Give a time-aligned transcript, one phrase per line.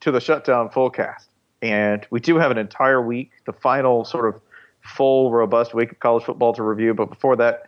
[0.00, 1.26] to the Shutdown Fullcast.
[1.62, 4.40] And we do have an entire week, the final sort of
[4.82, 6.94] full, robust week of college football to review.
[6.94, 7.64] But before that,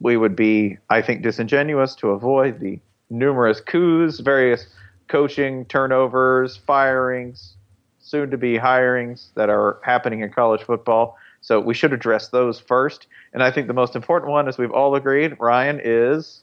[0.00, 4.66] we would be, I think, disingenuous to avoid the numerous coups, various
[5.08, 7.54] coaching turnovers, firings,
[8.00, 11.16] soon to be hirings that are happening in college football.
[11.40, 13.06] So we should address those first.
[13.32, 16.42] And I think the most important one, as we've all agreed, Ryan, is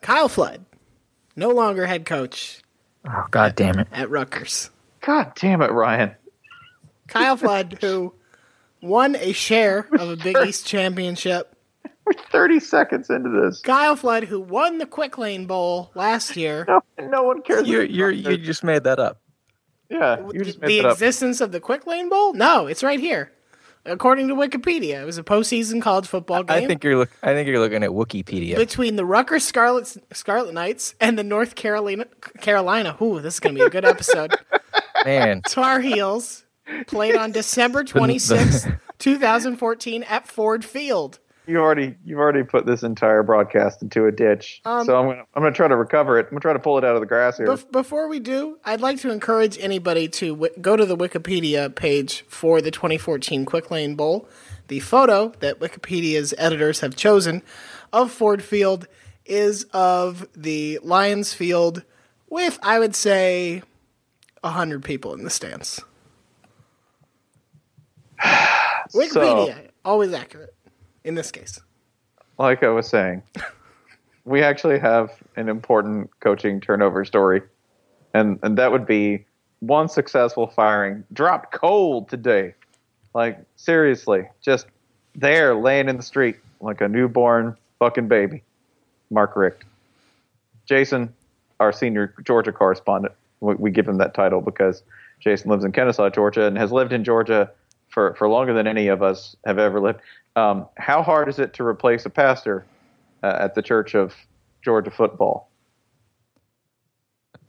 [0.00, 0.64] Kyle Flood,
[1.36, 2.60] no longer head coach
[3.06, 3.88] Oh, God damn it.
[3.92, 4.70] at Rutgers.
[5.00, 6.14] God damn it, Ryan.
[7.08, 8.14] Kyle Flood, who
[8.80, 11.54] won a share of a Big East championship.
[12.06, 13.60] We're 30 seconds into this.
[13.60, 16.64] Kyle Flood, who won the Quick Lane Bowl last year.
[16.68, 17.66] No, no one cares.
[17.68, 19.20] You you you just made that up.
[19.90, 20.92] yeah, you just the made it up.
[20.92, 22.34] existence of the Quick Lane Bowl?
[22.34, 23.32] No, it's right here.
[23.86, 27.10] According to Wikipedia, it was a postseason college football game I think you're look.
[27.22, 28.56] I think you're looking at Wikipedia.
[28.56, 32.06] between the Rutgers Scarlet Scarlet Knights and the North Carolina
[32.40, 32.96] Carolina.
[33.02, 34.34] Ooh, this is gonna be a good episode.
[35.04, 36.44] Man, Tar Heels
[36.86, 38.66] played on December twenty sixth,
[38.98, 41.18] two thousand fourteen, at Ford Field.
[41.46, 44.62] You already you've already put this entire broadcast into a ditch.
[44.64, 46.24] Um, so I'm gonna I'm gonna try to recover it.
[46.24, 47.46] I'm gonna try to pull it out of the grass here.
[47.46, 51.74] Bef- before we do, I'd like to encourage anybody to w- go to the Wikipedia
[51.74, 54.26] page for the 2014 Quick Lane Bowl.
[54.68, 57.42] The photo that Wikipedia's editors have chosen
[57.92, 58.86] of Ford Field
[59.26, 61.82] is of the Lions Field
[62.30, 63.62] with, I would say,
[64.40, 65.82] 100 people in the stands.
[68.94, 70.53] Wikipedia, always accurate
[71.04, 71.60] in this case.
[72.38, 73.22] like I was saying,
[74.24, 77.42] we actually have an important coaching turnover story,
[78.12, 79.24] and and that would be
[79.60, 82.54] one successful firing dropped cold today.
[83.14, 84.66] Like seriously, just
[85.14, 88.42] there laying in the street like a newborn fucking baby.
[89.10, 89.64] Mark Richt,
[90.66, 91.12] Jason,
[91.60, 93.14] our senior Georgia correspondent.
[93.40, 94.82] We, we give him that title because
[95.20, 97.50] Jason lives in Kennesaw, Georgia, and has lived in Georgia
[97.94, 100.00] for, for longer than any of us have ever lived.
[100.36, 102.66] Um, how hard is it to replace a pastor
[103.22, 104.12] uh, at the Church of
[104.62, 105.48] Georgia football?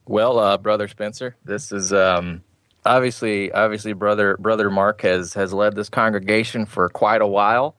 [0.08, 2.44] well, uh, brother Spencer, this is um,
[2.86, 7.76] obviously obviously brother brother Mark has has led this congregation for quite a while.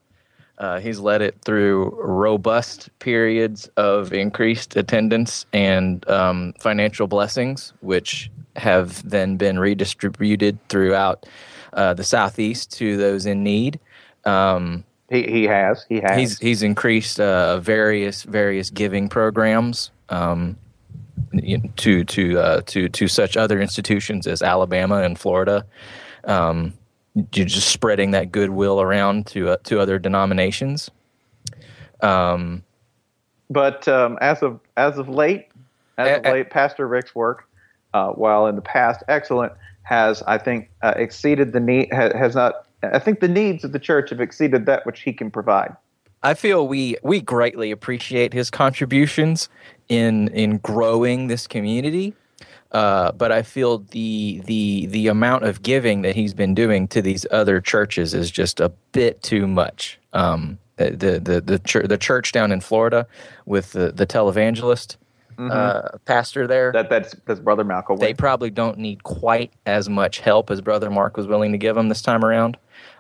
[0.59, 8.31] Uh, he's led it through robust periods of increased attendance and um, financial blessings, which
[8.57, 11.27] have then been redistributed throughout
[11.73, 13.79] uh, the southeast to those in need.
[14.25, 16.17] Um, He he has he has.
[16.19, 20.57] he's he's increased uh, various various giving programs um,
[21.77, 25.65] to to uh, to to such other institutions as Alabama and Florida.
[26.25, 26.73] Um,
[27.15, 30.91] you're just spreading that goodwill around to uh, to other denominations.
[32.03, 32.63] Um,
[33.49, 35.49] but um, as of as of late,
[35.99, 36.33] as of Eh, eh.
[36.33, 37.49] late, Pastor Richt's work,
[37.95, 39.53] uh, while in the past excellent,
[39.87, 42.67] has I think uh, exceeded the need ha, has not.
[42.83, 45.75] I think the needs of the church have exceeded that which he can provide.
[46.23, 49.49] I feel we we greatly appreciate his contributions
[49.89, 52.15] in in growing this community.
[52.73, 57.01] Uh, but I feel the the the amount of giving that he's been doing to
[57.01, 60.01] these other churches is just a bit too much.
[60.13, 63.07] Um, the the the the, chur- the church down in Florida
[63.47, 64.97] with the the televangelist
[65.39, 66.73] uh, pastor there.
[66.73, 67.97] That that's that's brother Malcolm.
[67.99, 71.75] they probably don't need quite as much help as Brother Mark was willing to give
[71.77, 72.57] them this time around.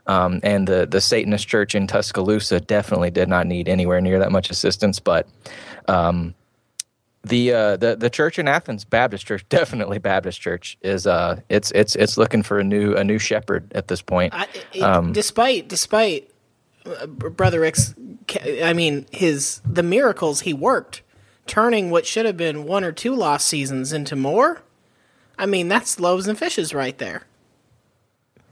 [0.06, 4.30] Um, and the the Satanist church in Tuscaloosa definitely did not need anywhere near that
[4.32, 5.00] much assistance.
[5.00, 5.26] But
[5.88, 6.34] um,
[7.24, 11.72] the uh, the the church in Athens, Baptist Church, definitely Baptist Church, is uh, it's
[11.72, 14.32] it's it's looking for a new a new shepherd at this point.
[14.34, 16.30] I, it- Um, despite despite
[16.86, 17.94] uh, brother Richt's,
[18.62, 21.02] I mean his the miracles he worked,
[21.46, 24.62] turning what should have been one or two lost seasons into more.
[25.38, 27.22] I mean that's loaves and fishes right there.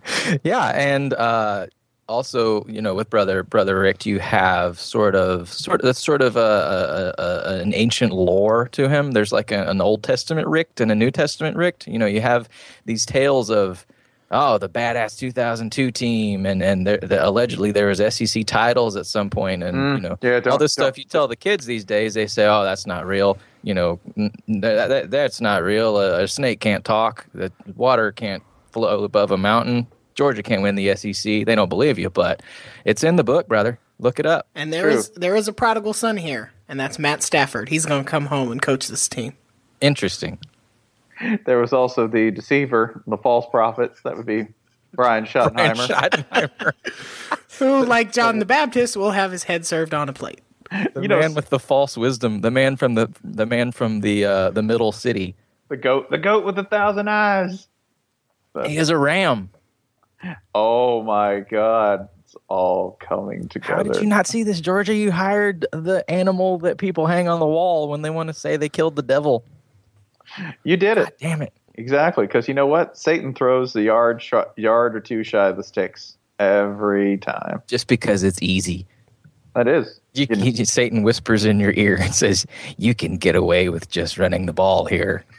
[0.43, 1.67] Yeah, and uh,
[2.09, 6.23] also, you know, with brother brother Richt, you have sort of sort of that's sort
[6.23, 9.13] of a, a, a an ancient lore to him.
[9.13, 11.87] There's like a, an Old Testament Richt and a New Testament Richt.
[11.87, 12.49] You know, you have
[12.85, 13.87] these tales of
[14.31, 19.07] oh the badass 2002 team, and and there, the, allegedly there was SEC titles at
[19.07, 21.67] some point, and Mm, you know yeah, all don't- this stuff you tell the kids
[21.67, 23.39] these days, they say, oh that's not real.
[23.63, 25.99] You know, n- n- that, that, that's not real.
[25.99, 27.27] A, a snake can't talk.
[27.35, 28.43] The water can't
[28.73, 29.87] flow above a mountain.
[30.15, 31.45] Georgia can't win the SEC.
[31.47, 32.43] They don't believe you, but
[32.85, 33.79] it's in the book, brother.
[33.99, 34.47] Look it up.
[34.55, 37.69] And there is there is a prodigal son here, and that's Matt Stafford.
[37.71, 39.35] He's going to come home and coach this team.
[39.81, 40.39] Interesting.
[41.47, 44.01] There was also the deceiver, the false prophets.
[44.03, 44.49] That would be
[44.95, 45.25] Brian
[45.55, 45.87] Brian Schottenheimer.
[45.89, 46.73] Schottenheimer,
[47.59, 50.41] Who, like John the Baptist, will have his head served on a plate.
[50.71, 54.01] the You know, man with the false wisdom, the man from the the man from
[54.01, 55.37] the uh, the middle city.
[55.69, 57.69] the goat, the goat with a thousand eyes.
[58.67, 59.51] He is a ram.
[60.55, 63.75] Oh my God, it's all coming together.
[63.75, 64.95] How did you not see this, Georgia?
[64.95, 68.57] You hired the animal that people hang on the wall when they want to say
[68.57, 69.45] they killed the devil.
[70.65, 71.53] You did it Damn it.
[71.75, 72.97] exactly because you know what?
[72.97, 77.63] Satan throws the yard sh- yard or two shy of the sticks every time.
[77.67, 78.87] Just because it's easy.
[79.55, 80.01] That is.
[80.15, 82.47] You, You- he- Satan whispers in your ear and says,
[82.77, 85.25] "You can get away with just running the ball here."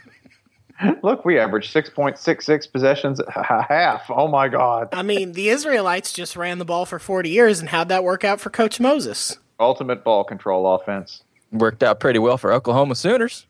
[1.02, 4.10] Look, we averaged six point six six possessions a half.
[4.10, 4.88] Oh my God!
[4.92, 8.24] I mean, the Israelites just ran the ball for 40 years, and how'd that work
[8.24, 9.38] out for Coach Moses?
[9.58, 11.22] Ultimate ball control offense.
[11.52, 13.46] Worked out pretty well for Oklahoma Sooners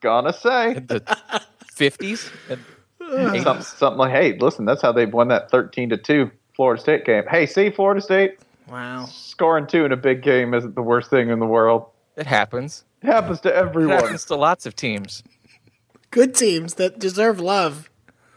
[0.00, 1.02] Gonna say in the
[1.72, 2.30] fifties.
[2.98, 7.04] something, something like, hey, listen, that's how they've won that thirteen to two Florida State
[7.04, 7.24] game.
[7.28, 8.38] Hey, see, Florida State
[8.68, 9.06] Wow.
[9.06, 11.86] scoring two in a big game isn't the worst thing in the world.
[12.16, 12.84] It happens.
[13.02, 13.98] It happens to everyone.
[13.98, 15.22] It happens to lots of teams.
[16.10, 17.90] Good teams that deserve love.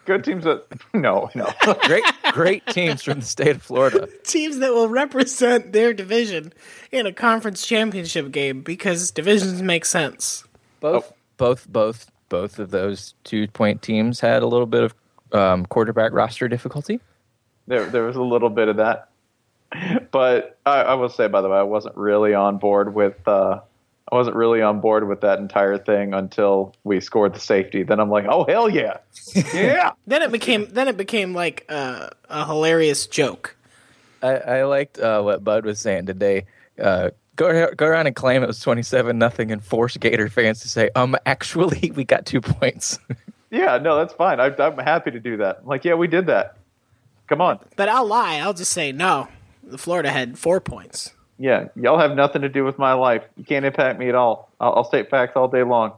[0.05, 1.51] Good teams that no, no.
[1.83, 4.07] Great, great teams from the state of Florida.
[4.23, 6.51] Teams that will represent their division
[6.91, 10.43] in a conference championship game because divisions make sense.
[10.79, 11.15] Both, oh.
[11.39, 14.93] Both, both, both of those two-point teams had a little bit of
[15.31, 16.99] um, quarterback roster difficulty.
[17.65, 19.09] there, there was a little bit of that.
[20.11, 23.27] But I, I will say, by the way, I wasn't really on board with.
[23.27, 23.61] Uh,
[24.11, 27.83] I wasn't really on board with that entire thing until we scored the safety.
[27.83, 28.97] Then I'm like, oh hell yeah,
[29.53, 29.91] yeah.
[30.07, 33.55] Then it became then it became like uh, a hilarious joke.
[34.23, 36.45] I, I liked uh, what Bud was saying today.
[36.81, 40.69] Uh, go go around and claim it was twenty-seven nothing, and force Gator fans to
[40.69, 42.99] say, "Um, actually, we got two points."
[43.51, 44.39] Yeah, no, that's fine.
[44.39, 45.57] I, I'm happy to do that.
[45.61, 46.55] I'm like, yeah, we did that.
[47.27, 47.59] Come on.
[47.77, 48.35] But I'll lie.
[48.35, 49.27] I'll just say no.
[49.63, 51.15] The Florida had four points.
[51.39, 53.23] Yeah, y'all have nothing to do with my life.
[53.37, 54.51] You can't impact me at all.
[54.59, 55.93] I'll, I'll state facts all day long.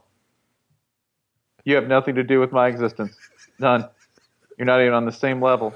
[1.66, 3.18] You have nothing to do with my existence.
[3.60, 3.86] None.
[4.58, 5.74] You're not even on the same level.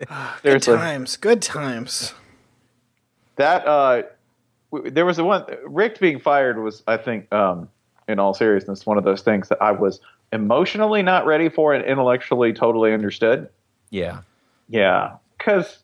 [0.00, 0.74] Good Seriously.
[0.74, 1.16] times.
[1.18, 2.14] Good times.
[3.36, 4.08] That uh, w-
[4.72, 5.44] there was a one.
[5.64, 7.68] Richt being fired was, I think, um,
[8.08, 10.00] in all seriousness, one of those things that I was
[10.32, 13.48] emotionally not ready for and intellectually totally understood.
[13.90, 14.20] yeah,
[14.68, 15.78] Yeah, because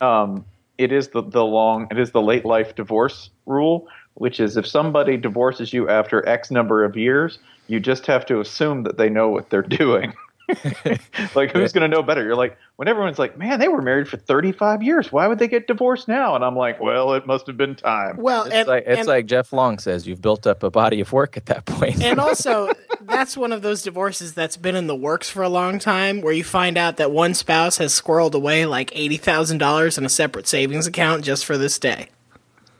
[0.00, 0.44] um,
[0.78, 4.66] it is the the long it is the late life divorce rule, which is if
[4.66, 7.38] somebody divorces you after X number of years,
[7.68, 10.14] you just have to assume that they know what they're doing.
[11.34, 12.22] like who's going to know better?
[12.22, 15.10] You're like when everyone's like, "Man, they were married for 35 years.
[15.10, 18.16] Why would they get divorced now?" And I'm like, "Well, it must have been time."
[18.18, 21.00] Well, it's and, like it's and, like Jeff Long says, you've built up a body
[21.00, 22.02] of work at that point.
[22.02, 22.70] and also
[23.00, 26.32] that's one of those divorces that's been in the works for a long time where
[26.32, 30.86] you find out that one spouse has squirreled away like $80,000 in a separate savings
[30.86, 32.08] account just for this day.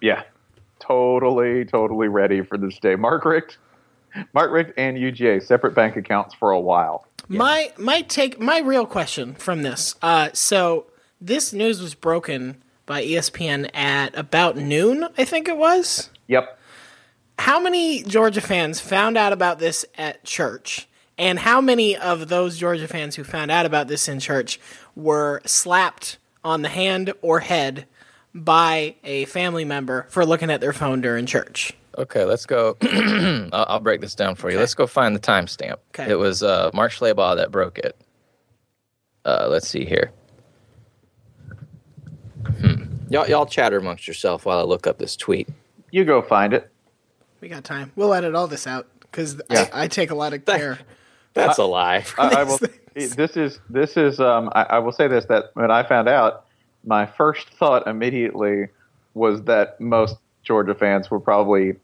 [0.01, 0.23] Yeah,
[0.81, 2.97] totally, totally ready for this day.
[2.97, 3.59] Mark Richt,
[4.33, 7.07] Mark Richt and UGA separate bank accounts for a while.
[7.29, 9.95] My my take my real question from this.
[10.03, 10.87] Uh, so
[11.21, 16.11] this news was broken by ESPN at about noon, I think it was.
[16.27, 16.59] Yep.
[17.39, 20.87] How many Georgia fans found out about this at church?
[21.17, 24.61] And how many of those Georgia fans who found out about this in church
[24.95, 27.87] were slapped on the hand or head
[28.35, 31.73] by a family member for looking at their phone during church?
[31.97, 32.77] Okay, let's go.
[32.83, 34.59] I'll, I'll break this down for you.
[34.59, 35.77] Let's go find the timestamp.
[35.91, 36.11] Okay.
[36.11, 37.97] It was uh, Mark Schlabach that broke it.
[39.25, 40.11] Uh, let's see here.
[42.61, 42.85] Hmm.
[43.09, 45.49] Y'all, y'all chatter amongst yourself while I look up this tweet.
[45.91, 46.71] You go find it.
[47.41, 47.93] We got time.
[47.95, 49.69] We'll edit all this out because Yeah.
[49.73, 50.79] I, I take a lot of care.
[51.35, 52.05] That's a lie.
[52.19, 52.59] I, I will.
[52.95, 54.21] This is this is.
[54.21, 56.47] Um, I, I will say this: that when I found out,
[56.85, 58.69] my first thought immediately
[59.15, 61.75] was that most Georgia fans were probably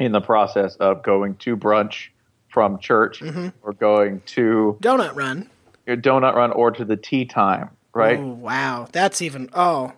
[0.00, 2.08] in the process of going to brunch
[2.48, 3.48] from church mm-hmm.
[3.62, 5.48] or going to Donut run.
[5.86, 7.70] your donut run or to the tea time.
[7.92, 8.18] Right?
[8.18, 8.88] Oh, wow.
[8.92, 9.50] That's even.
[9.52, 9.92] Oh,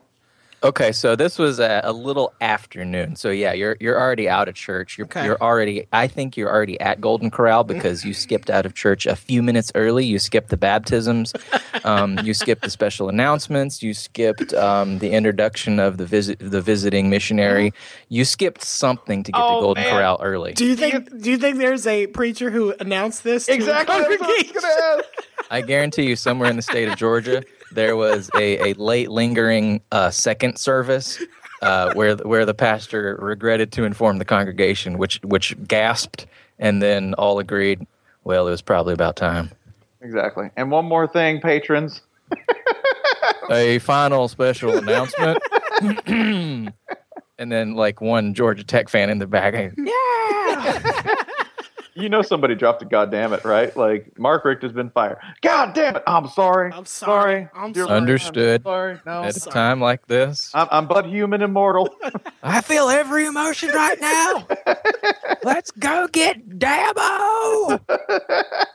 [0.65, 3.17] Okay, so this was a, a little afternoon.
[3.17, 4.97] So yeah, you're you're already out of church.
[4.97, 5.25] You're Okay.
[5.25, 5.89] you're already.
[5.93, 9.43] I think you're already at Golden Corral because you skipped out of church a few
[9.43, 10.05] minutes early.
[10.05, 11.33] You skipped the baptisms.
[11.85, 13.83] Um, you skipped the special announcements.
[13.83, 17.73] You skipped um, the introduction of the visit the visiting missionary.
[18.09, 19.93] You skipped something to get Oh, to Golden man.
[19.95, 20.53] Corral early.
[20.53, 21.11] do you think?
[21.23, 23.47] Do you think there's a preacher who announced this?
[23.47, 23.97] to Exactly.
[23.99, 24.61] That's what I was congregation?
[24.63, 25.05] gonna ask.
[25.51, 27.43] I guarantee you, somewhere in the state of Georgia,
[27.75, 31.23] there was a, a late lingering uh, second service
[31.63, 36.27] uh, where where the pastor regretted to inform the congregation, which which gasped
[36.59, 37.87] and then all agreed.
[38.25, 39.51] Well, it was probably about time.
[40.01, 40.51] Exactly.
[40.57, 42.03] And one more thing, patrons.
[43.51, 45.39] A final special announcement.
[46.07, 46.73] and
[47.39, 49.55] then, like one Georgia Tech fan in the back,
[51.95, 53.77] You know somebody dropped a goddamn it, right?
[53.77, 55.19] Like Mark Richt has been fired.
[55.43, 56.03] God damn it!
[56.07, 56.73] I'm sorry.
[56.73, 57.49] I'm sorry.
[57.55, 57.97] I'm Dear sorry.
[57.97, 58.61] Understood.
[58.61, 59.01] I'm sorry.
[59.05, 61.95] No, at a time like this, I'm, I'm but human immortal.
[62.43, 64.47] I feel every emotion right now.
[65.45, 67.81] Let's go get Dabo.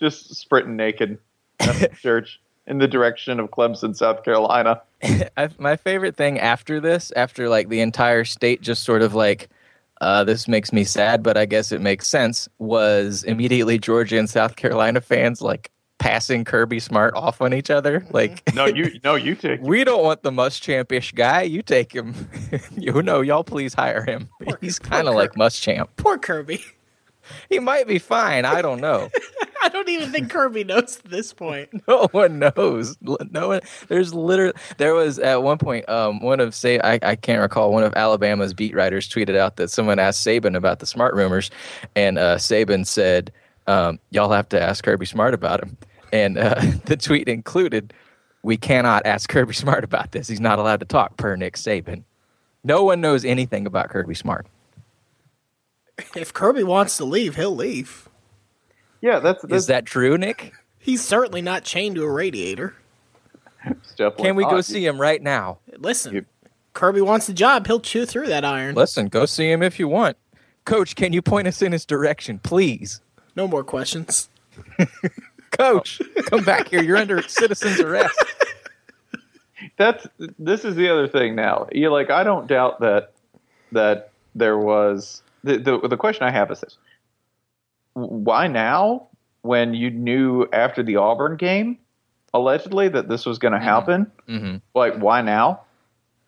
[0.00, 1.18] Just sprinting naked
[1.60, 4.82] out of church in the direction of Clemson, South Carolina.
[5.02, 9.48] I, my favorite thing after this, after like the entire state just sort of like,
[10.04, 14.28] uh, this makes me sad, but I guess it makes sense, was immediately Georgia and
[14.28, 18.04] South Carolina fans like passing Kirby Smart off on each other.
[18.10, 19.60] Like, No, you no, you take.
[19.62, 21.40] we don't want the Muschampish guy.
[21.42, 22.28] You take him.
[22.76, 24.28] you know, y'all please hire him.
[24.60, 25.88] He's kind of like Muschamp.
[25.96, 26.62] Poor Kirby.
[27.48, 28.44] He might be fine.
[28.44, 29.10] I don't know.
[29.62, 31.70] I don't even think Kirby knows at this point.
[31.88, 32.96] no one knows.
[33.00, 33.60] No one.
[33.88, 34.52] There's literally.
[34.76, 35.88] There was at one point.
[35.88, 37.72] Um, one of say I, I can't recall.
[37.72, 41.50] One of Alabama's beat writers tweeted out that someone asked Saban about the smart rumors,
[41.96, 43.32] and uh, Saban said,
[43.66, 45.78] um, "Y'all have to ask Kirby Smart about him."
[46.12, 47.94] And uh, the tweet included,
[48.42, 50.28] "We cannot ask Kirby Smart about this.
[50.28, 52.04] He's not allowed to talk." Per Nick Saban.
[52.64, 54.46] No one knows anything about Kirby Smart.
[56.16, 58.08] If Kirby wants to leave, he'll leave.
[59.00, 60.52] Yeah, that's, that's Is that true, Nick?
[60.78, 62.74] He's certainly not chained to a radiator.
[63.82, 65.58] Steph Can we go Went, see him right now?
[65.78, 66.26] Listen, You-
[66.72, 67.66] Kirby wants the job.
[67.66, 68.74] He'll chew through that iron.
[68.74, 70.16] Listen, go see him if you want.
[70.64, 73.00] Coach, can you point us in his direction, please?
[73.36, 74.28] No more questions.
[75.50, 76.82] Coach, come back here.
[76.82, 78.16] You're under citizen's arrest.
[79.76, 80.06] that's
[80.38, 81.68] this is the other thing now.
[81.72, 83.12] You like I don't doubt that
[83.72, 86.76] that there was the the, the question I have is this:
[87.94, 89.08] Why now?
[89.42, 91.78] When you knew after the Auburn game,
[92.32, 94.62] allegedly that this was going to happen, Mhm.
[94.74, 95.60] like why now?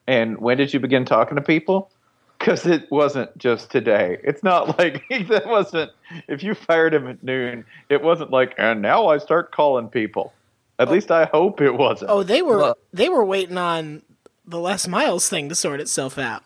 [0.07, 1.91] And when did you begin talking to people?
[2.39, 4.19] Because it wasn't just today.
[4.23, 5.93] It's not like that wasn't.
[6.29, 8.55] If you fired him at noon, it wasn't like.
[8.59, 10.35] And now I start calling people.
[10.79, 12.11] At least I hope it wasn't.
[12.11, 14.03] Oh, they were Well- they were waiting on
[14.47, 16.43] the Les Miles thing to sort itself out.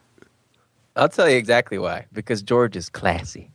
[0.96, 2.06] I'll tell you exactly why.
[2.12, 3.50] Because George is classy.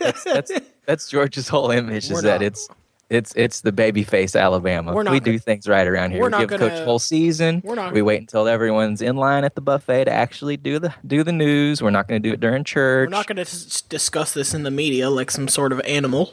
[0.00, 0.52] That's that's,
[0.86, 2.68] that's George's whole image We're is that not- it's
[3.10, 4.94] it's it's the babyface Alabama.
[4.94, 6.20] We're not we gonna- do things right around here.
[6.20, 7.60] we're We not give gonna- coach whole season.
[7.62, 10.94] we're not- we wait until everyone's in line at the buffet to actually do the
[11.06, 11.82] do the news.
[11.82, 13.08] We're not going to do it during church.
[13.08, 16.32] We're not going to discuss this in the media like some sort of animal.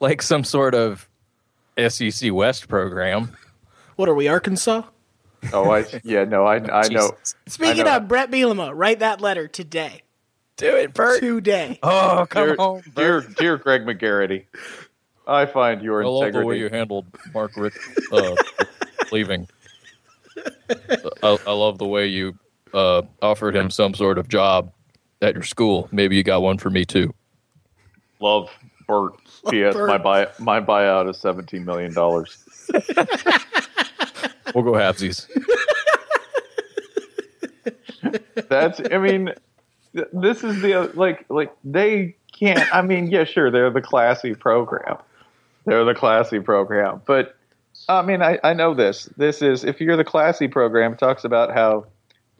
[0.00, 1.08] like some sort of
[1.88, 3.36] SEC West program.
[3.94, 4.82] What are we, Arkansas?
[5.52, 7.12] Oh, I yeah, no, I I know.
[7.12, 7.34] Jesus.
[7.46, 7.96] Speaking know.
[7.96, 10.02] of Bret Bielema, write that letter today.
[10.56, 11.20] Do it, Bert.
[11.20, 11.78] Today.
[11.82, 13.36] Oh, come Dear, home, dear, Bert.
[13.36, 14.44] dear Greg McGarity,
[15.26, 16.24] I find your integrity.
[16.24, 17.76] I love the way You handled Mark Richt
[18.12, 18.34] uh,
[19.12, 19.46] leaving.
[21.22, 22.36] I, I love the way you
[22.74, 24.72] uh, offered him some sort of job
[25.22, 25.88] at your school.
[25.92, 27.14] Maybe you got one for me too.
[28.20, 28.50] Love
[28.86, 29.12] Bert.
[29.48, 29.74] P.S.
[29.74, 29.88] Bert.
[29.88, 32.44] My buy my buyout is seventeen million dollars.
[34.54, 35.26] We'll go halvesies.
[38.48, 38.80] That's.
[38.92, 39.32] I mean,
[39.94, 42.74] th- this is the like like they can't.
[42.74, 44.96] I mean, yeah, sure, they're the classy program.
[45.66, 47.36] They're the classy program, but
[47.88, 49.08] I mean, I, I know this.
[49.16, 51.86] This is if you're the classy program, it talks about how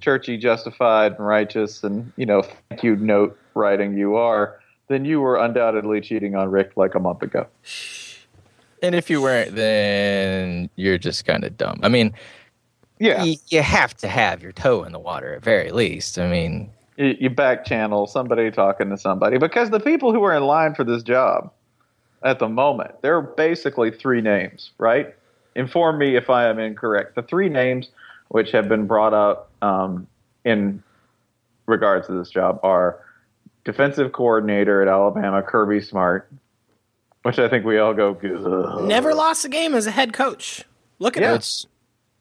[0.01, 4.59] churchy, justified, and righteous, and you know, thank you note writing you are.
[4.89, 7.47] Then you were undoubtedly cheating on Richt like a month ago.
[8.83, 11.81] And if you weren't, then you're just kind of dumb.
[11.83, 12.15] I mean,
[12.99, 16.19] Yeah, y- you have to have your toe in the water at very least.
[16.19, 20.37] I mean, you, you back channel somebody talking to somebody because the people who are
[20.37, 21.51] in line for this job
[22.25, 25.15] at the moment there are basically three names right
[25.55, 27.91] inform me if i am incorrect the three names
[28.29, 30.07] which have been brought up um,
[30.45, 30.83] in
[31.67, 32.99] regards to this job are
[33.65, 36.29] defensive coordinator at alabama kirby smart
[37.29, 40.65] which i think we all go "Ugh." Never lost a game as a head coach.
[40.99, 41.31] Look at Yeah.
[41.31, 41.37] him.
[41.37, 41.67] it's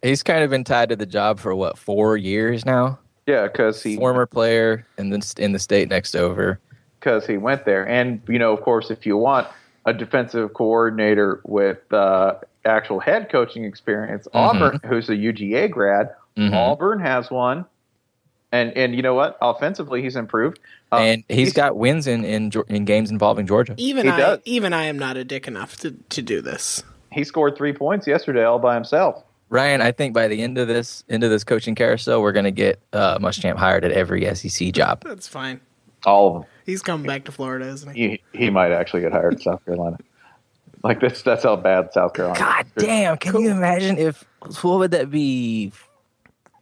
[0.01, 2.99] he's kind of been tied to the job for what four years now.
[3.25, 6.59] yeah because he Former player in the in the state next over.
[6.99, 7.87] because he went there.
[7.87, 9.47] And you know, of course, if you want
[9.85, 12.33] a defensive coordinator with uh,
[12.65, 16.53] actual head coaching experience, Auburn, who's a UGA grad, Mhm.
[16.53, 17.65] Auburn has one.
[18.51, 19.37] And and you know what?
[19.41, 20.59] Offensively, he's improved.
[20.91, 23.75] Uh, and he's got wins in, in in games involving Georgia.
[23.77, 24.39] Even He I, does.
[24.45, 26.81] even I am not a dick enough to, to do this.
[27.11, 29.21] he scored three points yesterday all by himself.
[29.49, 32.45] Ryan, I think by the end of this end of this coaching carousel, we're going
[32.45, 35.03] to get uh, Muschamp hired at every SEC job.
[35.05, 35.59] That's fine.
[36.05, 36.43] All of them.
[36.65, 38.21] He's coming back to Florida, isn't he?
[38.33, 39.97] He, he might actually get hired in South Carolina.
[40.83, 42.39] Like that's that's how bad South Carolina.
[42.39, 42.83] God is.
[42.83, 43.17] damn!
[43.17, 44.23] Can you imagine if
[44.61, 45.71] what would that be?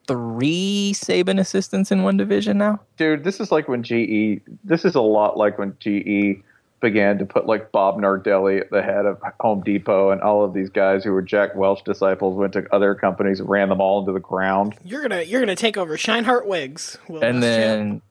[0.07, 2.79] Three Saban assistants in one division now.
[2.97, 4.41] dude, this is like when GE.
[4.63, 6.43] This is a lot like when GE
[6.81, 10.53] began to put like Bob Nardelli at the head of Home Depot, and all of
[10.53, 13.99] these guys who were Jack Welch disciples went to other companies, and ran them all
[14.01, 14.75] into the ground.
[14.83, 17.41] You're gonna you're gonna take over Shineheart Wigs, Will and Muschamp.
[17.41, 18.01] then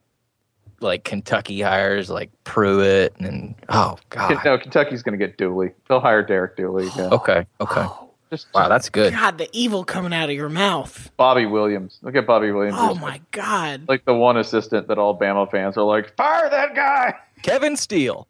[0.80, 4.44] like Kentucky hires like Pruitt and oh god.
[4.44, 5.70] No, Kentucky's going to get Dooley.
[5.88, 7.12] They'll hire Derek Dooley again.
[7.12, 7.86] Okay, okay.
[8.30, 9.12] Just, Wow, that's good.
[9.12, 11.10] God, the evil coming out of your mouth.
[11.16, 11.98] Bobby Williams.
[12.02, 12.76] Look at Bobby Williams.
[12.78, 13.82] Oh my God.
[13.88, 18.26] Like the one assistant that all Bama fans are like, fire that guy, Kevin Steele.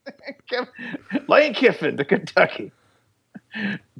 [1.28, 2.72] Lane Kiffin to Kentucky.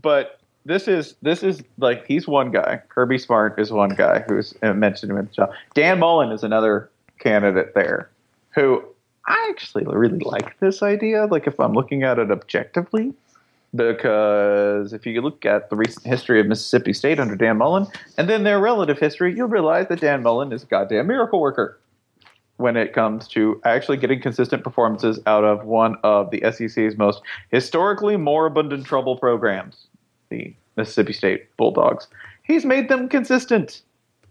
[0.00, 2.82] But this is this is like he's one guy.
[2.88, 5.50] Kirby Smart is one guy who's uh, mentioned him in the job.
[5.74, 8.10] Dan Mullen is another candidate there,
[8.54, 8.82] who
[9.26, 11.26] I actually really like this idea.
[11.26, 13.14] Like if I'm looking at it objectively,
[13.74, 18.28] because if you look at the recent history of Mississippi State under Dan Mullen, and
[18.28, 21.78] then their relative history, you'll realize that Dan Mullen is a goddamn miracle worker
[22.56, 27.20] when it comes to actually getting consistent performances out of one of the SEC's most
[27.50, 29.86] historically moribund and trouble programs,
[30.28, 32.06] the Mississippi State Bulldogs.
[32.44, 33.82] He's made them consistent.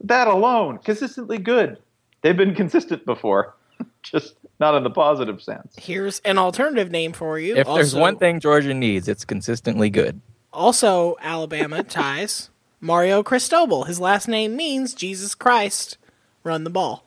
[0.02, 1.78] That alone, consistently good.
[2.22, 3.54] They've been consistent before,
[4.04, 5.76] just not in the positive sense.
[5.78, 7.56] Here's an alternative name for you.
[7.56, 10.22] If there's one thing Georgia needs, it's consistently good.
[10.52, 13.86] Also, Alabama ties Mario Cristobal.
[13.86, 15.98] His last name means Jesus Christ.
[16.44, 17.06] Run the ball.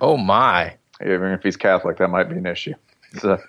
[0.00, 0.74] Oh my.
[1.02, 2.74] Even if he's Catholic, that might be an issue.
[3.12, 3.40] It's a,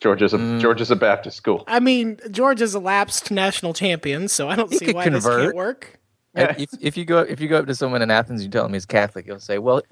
[0.00, 0.60] Georgia's a Mm.
[0.60, 1.64] Georgia's a Baptist school.
[1.66, 5.26] I mean, Georgia's a lapsed national champion, so I don't He see could why this
[5.26, 5.98] can't work.
[6.34, 8.64] If, if you go if you go up to someone in Athens and you tell
[8.66, 9.82] him he's Catholic, he'll say, "Well,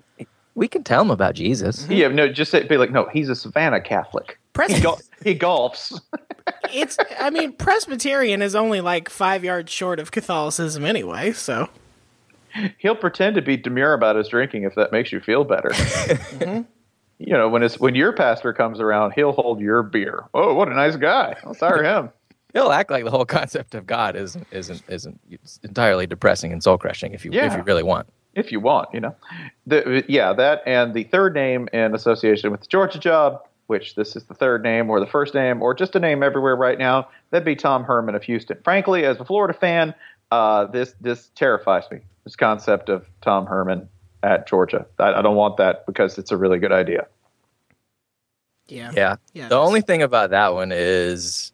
[0.57, 3.37] we can tell him about Jesus." Yeah, no, just say, be like, no, he's a
[3.37, 4.39] Savannah Catholic.
[4.53, 6.01] Pres- He, gol- he golfs.
[6.75, 11.69] it's I mean, Presbyterian is only like five yards short of Catholicism anyway, so
[12.79, 15.71] He'll pretend to be demure about his drinking if that makes you feel better.
[16.37, 16.63] Mm-hmm.
[17.19, 20.25] You know, when it's when your pastor comes around, he'll hold your beer.
[20.35, 21.35] Oh, what a nice guy!
[21.47, 22.11] Let's hire him.
[22.53, 25.19] He'll act like the whole concept of God isn't isn't isn't
[25.63, 28.07] entirely depressing and soul crushing if you if you really want.
[28.37, 29.15] If you want, you know.
[29.67, 34.15] The, yeah, that and the third name in association with the Georgia job, which this
[34.15, 37.09] is the third name or the first name or just a name everywhere right now,
[37.31, 38.59] that'd be Tom Herman of Houston.
[38.63, 39.95] Frankly, as a Florida fan,
[40.31, 41.99] uh, this this terrifies me.
[42.25, 43.89] This concept of Tom Herman
[44.23, 44.87] at Georgia.
[44.99, 47.07] I, I don't want that because it's a really good idea.
[48.69, 48.91] yeah.
[48.95, 49.17] Yeah.
[49.33, 51.53] Yeah, the only thing about that one is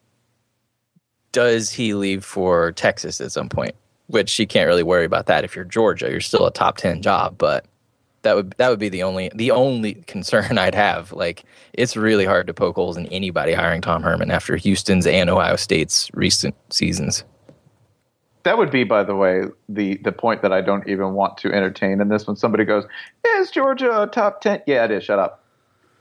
[1.32, 3.74] does he leave for Texas at some point?
[4.12, 6.10] Which you can't really worry about that if you're Georgia.
[6.10, 7.64] You're still a top 10 job, but
[8.22, 11.12] that would that would be the only the only concern I'd have.
[11.12, 15.30] Like it's really hard to poke holes in anybody hiring Tom Herman after Houston's and
[15.30, 17.24] Ohio State's recent seasons.
[18.44, 21.52] That would be, by the way, the the point that I don't even want to
[21.52, 22.26] entertain in this.
[22.26, 22.84] When somebody goes,
[23.24, 24.62] "Is Georgia a top 10?
[24.66, 25.04] Yeah, it is.
[25.04, 25.44] Shut up.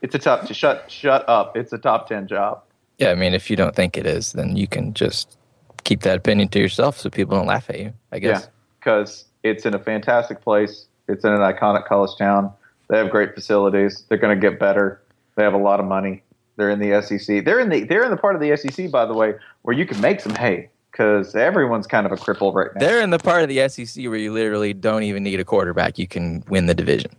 [0.02, 0.52] It's a top.
[0.52, 1.56] Shut shut up.
[1.56, 2.64] It's a top ten job.
[2.98, 5.38] Yeah, I mean, if you don't think it is, then you can just
[5.84, 7.94] keep that opinion to yourself so people don't laugh at you.
[8.12, 8.44] I guess.
[8.44, 8.48] Yeah,
[8.80, 10.86] because it's in a fantastic place.
[11.08, 12.52] It's in an iconic college town.
[12.90, 14.04] They have great facilities.
[14.10, 15.02] They're going to get better.
[15.36, 16.24] They have a lot of money.
[16.58, 17.46] They're in the SEC.
[17.46, 19.86] They're in the they're in the part of the SEC, by the way, where you
[19.86, 22.80] can make some hay because everyone's kind of a cripple right now.
[22.80, 25.98] They're in the part of the SEC where you literally don't even need a quarterback.
[25.98, 27.12] You can win the division.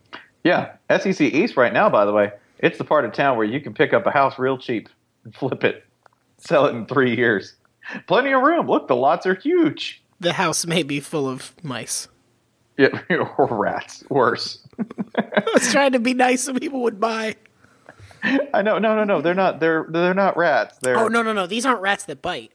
[0.44, 3.61] Yeah, SEC East right now, by the way, it's the part of town where you
[3.61, 4.88] can pick up a house real cheap
[5.25, 5.85] and flip it,
[6.38, 7.55] sell it in three years.
[8.07, 8.66] Plenty of room.
[8.66, 10.03] Look, the lots are huge.
[10.21, 12.09] The house may be full of mice.
[12.79, 13.01] Yeah,
[13.38, 14.05] or rats.
[14.09, 14.59] Worse.
[15.18, 17.37] I was trying to be nice so people would buy.
[18.23, 18.79] I know.
[18.79, 19.21] No, no, no.
[19.21, 19.59] They're not.
[19.61, 20.79] They're they're not rats.
[20.79, 21.47] They're Oh no no no!
[21.47, 22.53] These aren't rats that bite.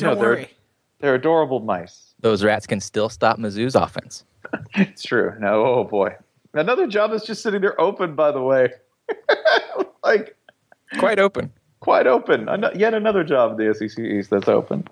[0.00, 0.50] no, Don't they're worry.
[0.98, 2.14] they're adorable mice.
[2.20, 4.24] Those rats can still stop Mizzou's offense.
[4.74, 5.34] It's true.
[5.38, 6.14] No, oh boy.
[6.54, 8.14] Another job is just sitting there open.
[8.14, 8.72] By the way,
[10.02, 10.36] like
[10.98, 11.52] Quite open.
[11.80, 12.48] Quite open.
[12.48, 14.86] Ano- Yet another job in the SEC East that's open.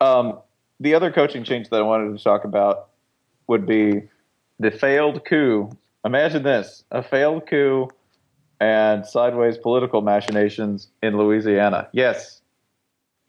[0.00, 0.38] Um,
[0.78, 2.88] the other coaching change that I wanted to talk about
[3.46, 4.02] would be
[4.58, 5.70] the failed coup.
[6.04, 7.88] Imagine this: a failed coup
[8.60, 11.88] and sideways political machinations in Louisiana.
[11.92, 12.40] Yes,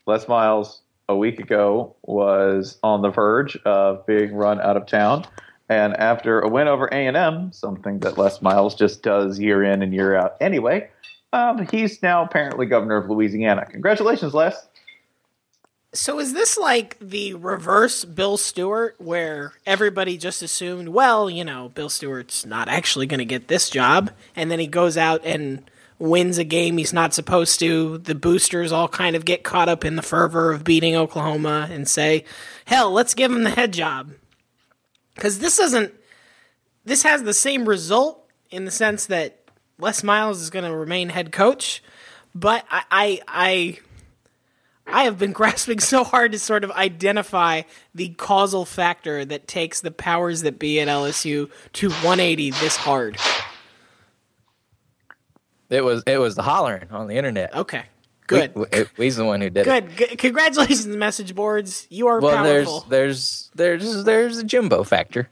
[0.06, 5.26] Les Miles a week ago was on the verge of being run out of town.
[5.70, 9.94] And after a win over A&M, something that Les Miles just does year in and
[9.94, 10.90] year out anyway,
[11.34, 13.66] um, he's now apparently governor of Louisiana.
[13.66, 14.68] Congratulations, Les.
[15.94, 21.68] So is this like the reverse Bill Stewart, where everybody just assumed, well, you know,
[21.70, 25.70] Bill Stewart's not actually going to get this job, and then he goes out and
[26.00, 27.98] wins a game he's not supposed to.
[27.98, 31.88] The boosters all kind of get caught up in the fervor of beating Oklahoma and
[31.88, 32.24] say,
[32.66, 34.12] hell, let's give him the head job.
[35.14, 35.94] Because this doesn't,
[36.86, 39.41] this has the same result in the sense that
[39.82, 41.84] Les Miles is going to remain head coach,
[42.36, 43.80] but I, I, I
[44.88, 47.64] I have been grasping so hard to sort of identify
[47.96, 53.18] the causal factor that takes the powers that be at LSU to 180 this hard.
[55.70, 57.56] It was it was the hollering on the internet.
[57.56, 57.84] Okay,
[58.28, 58.66] good, We,
[58.98, 59.96] we- he's the one who did it.
[59.96, 60.18] good.
[60.18, 61.88] Congratulations, message boards.
[61.90, 62.86] You are Well, powerful.
[62.90, 65.30] there's there's there's there's a Jimbo factor.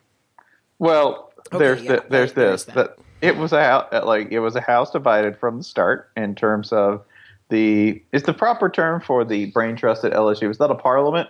[0.79, 2.97] Well, there's yeah, the, there's there- there's this that.
[3.21, 6.71] It was a house like it was a house divided from the start in terms
[6.71, 7.03] of
[7.49, 10.49] the is the proper term for the brain trust at LSU.
[10.49, 11.29] Is that a parliament?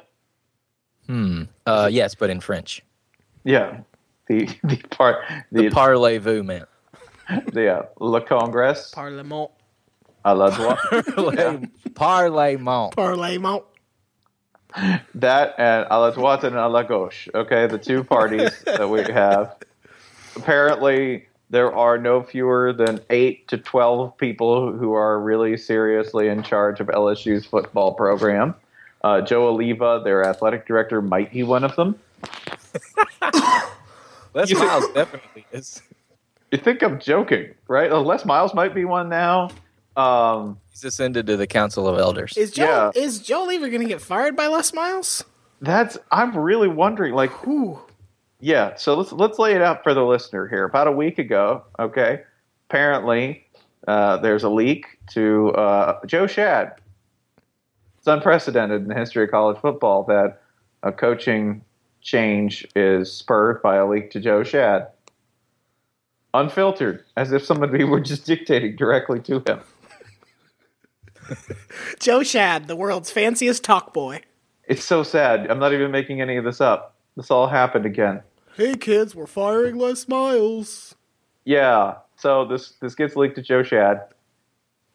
[1.08, 1.44] Hmm.
[1.66, 2.84] Uh, yes, but in French.
[3.44, 3.80] Yeah,
[4.28, 6.66] the the part The the, parlez-vous man.
[7.54, 9.52] the uh, Le Congrès Parlement.
[10.26, 11.64] à la droite.
[11.96, 12.92] Parlement.
[12.96, 13.64] Parlement.
[15.16, 17.28] that and à la droite and à la gauche.
[17.34, 19.56] Okay, the two parties that we have.
[20.36, 26.44] Apparently, there are no fewer than eight to twelve people who are really seriously in
[26.44, 28.56] charge of LSU's football program.
[29.04, 31.98] Uh, Joe Alleva, their athletic director, might be one of them.
[34.34, 35.82] Les You- Miles definitely is.
[36.52, 37.92] You think I'm joking, right?
[37.92, 39.50] Les Miles might be one now.
[39.96, 42.36] Um, He's ascended to the Council of Elders.
[42.38, 43.02] Is Joe Yeah.
[43.02, 45.24] is Joe Alleva going to get fired by Les Miles?
[45.62, 47.80] that's I'm really wondering, like, Who?
[48.40, 50.64] Yeah, so let's let's lay it out for the listener here.
[50.64, 52.24] About a week ago, okay,
[52.70, 53.46] apparently
[53.88, 56.76] uh, there's a leak to uh, Joe Schad.
[57.98, 60.42] It's unprecedented in the history of college football that
[60.84, 61.64] a coaching
[62.02, 64.88] change is spurred by a leak to Joe Schad.
[66.34, 69.60] Unfiltered, as if somebody were just dictating directly to him.
[72.00, 74.22] Joe Schad, the world's fanciest talk boy.
[74.64, 75.50] It's so sad.
[75.50, 76.96] I'm not even making any of this up.
[77.18, 78.22] This all happened again.
[78.60, 80.94] Hey kids, we're firing Les Miles.
[81.46, 81.96] Yeah.
[82.18, 84.04] So this this gets leaked to Joe Schad,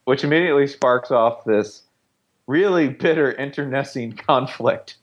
[0.04, 1.84] which immediately sparks off this
[2.46, 4.96] really bitter internecine conflict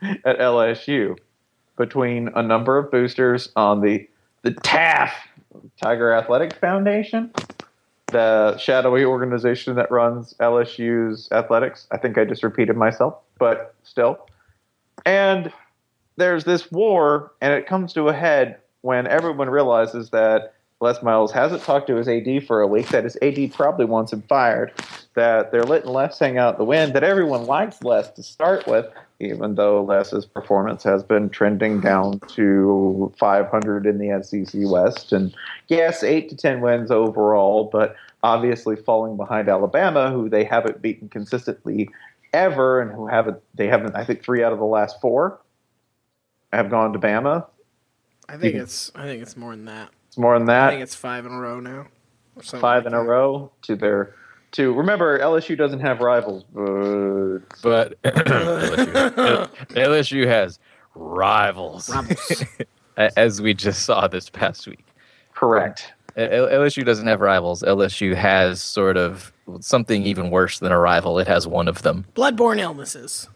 [0.00, 1.18] at LSU
[1.76, 4.08] between a number of boosters on the
[4.40, 5.10] the TAF
[5.76, 7.30] Tiger Athletic Foundation,
[8.06, 11.86] the shadowy organization that runs LSU's athletics.
[11.90, 14.26] I think I just repeated myself, but still.
[15.04, 15.52] And
[16.20, 21.32] there's this war, and it comes to a head when everyone realizes that Les Miles
[21.32, 24.72] hasn't talked to his AD for a week, that his AD probably wants him fired,
[25.14, 28.86] that they're letting Les hang out the wind, that everyone likes Les to start with,
[29.18, 35.12] even though Les's performance has been trending down to 500 in the SEC West.
[35.12, 35.34] And
[35.68, 41.08] yes, 8 to 10 wins overall, but obviously falling behind Alabama, who they haven't beaten
[41.08, 41.90] consistently
[42.32, 45.38] ever, and who haven't, they haven't, I think, three out of the last four
[46.52, 47.46] have gone to Bama.
[48.28, 49.90] I think it's I think it's more than that.
[50.08, 50.68] It's more than that.
[50.68, 51.86] I think it's five in a row now.
[52.42, 54.14] five like in a row to their
[54.52, 60.58] to remember LSU doesn't have rivals, but but LSU, LSU has
[60.94, 62.44] rivals, Rivals.
[62.96, 64.84] as we just saw this past week.
[65.34, 65.92] correct.
[66.16, 67.62] Uh, LSU doesn't have rivals.
[67.62, 71.20] LSU has sort of something even worse than a rival.
[71.20, 72.04] It has one of them.
[72.16, 73.28] Bloodborne illnesses.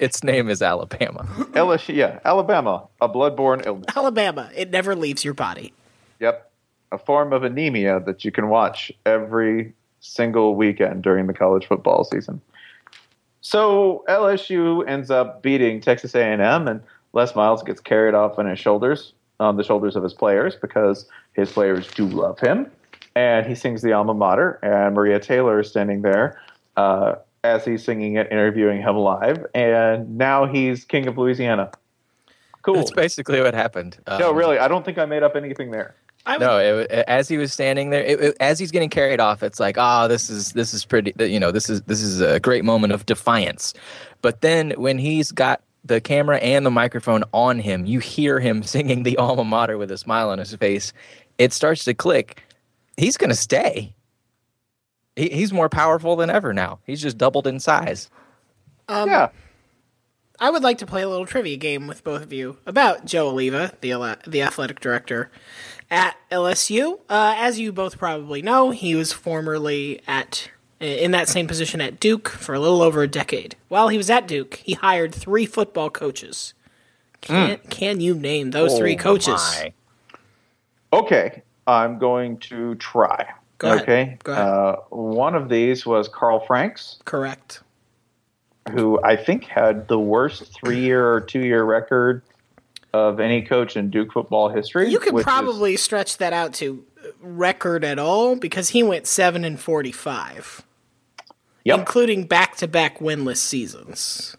[0.00, 1.24] Its name is Alabama.
[1.52, 3.86] LSU, yeah, Alabama, a bloodborne illness.
[3.94, 4.50] Alabama.
[4.54, 5.72] It never leaves your body.
[6.20, 6.50] Yep,
[6.92, 12.04] a form of anemia that you can watch every single weekend during the college football
[12.04, 12.40] season.
[13.40, 16.80] So LSU ends up beating Texas A&M, and
[17.12, 21.06] Les Miles gets carried off on his shoulders, on the shoulders of his players, because
[21.32, 22.70] his players do love him.
[23.14, 26.40] And he sings the alma mater, and Maria Taylor is standing there
[26.76, 27.16] uh,
[27.46, 31.70] as he's singing it, interviewing him live, and now he's king of Louisiana.
[32.62, 32.74] Cool.
[32.74, 33.98] That's basically what happened.
[34.08, 35.94] no, Um, really, I don't think I made up anything there.
[36.28, 38.90] I would, No, it, it- as he was standing there, it, it- as he's getting
[38.90, 41.12] carried off, it's like, ah, this is this is pretty.
[41.24, 43.72] You know, this is this is a great moment of defiance.
[44.22, 48.62] But then when he's got the camera and the microphone on him, you hear him
[48.74, 50.92] singing the alma mater with a smile on his face.
[51.38, 52.42] It starts to click.
[52.96, 53.94] He's going to stay.
[55.16, 56.78] He, he's more powerful than ever now.
[56.84, 58.10] He's just doubled in size.
[58.88, 59.28] yeah.
[60.38, 63.32] I would like to play a little trivia game with both of you about Joe
[63.32, 65.30] Alleva, the the athletic director
[65.90, 67.00] at LSU.
[67.08, 71.98] Uh, as you both probably know, he was formerly at in that same position at
[71.98, 73.56] Duke for a little over a decade.
[73.68, 76.52] While he was at Duke, he hired three football coaches.
[77.22, 79.34] Can, can you name those three coaches?
[79.34, 79.72] My.
[80.92, 83.32] Okay, I'm going to try.
[83.58, 83.82] Go ahead.
[83.82, 84.18] Okay.
[84.22, 84.44] Go ahead.
[84.46, 87.62] Uh, one of these was Carl Franks, Correct.
[88.72, 92.22] who I think had the worst three-year or two-year record
[92.92, 94.90] of any coach in Duke football history.
[94.90, 96.84] You could which is- probably stretch that out to
[97.20, 100.62] record at all because he went seven and forty-five,
[101.64, 101.78] Yep.
[101.78, 104.36] including back-to-back winless seasons.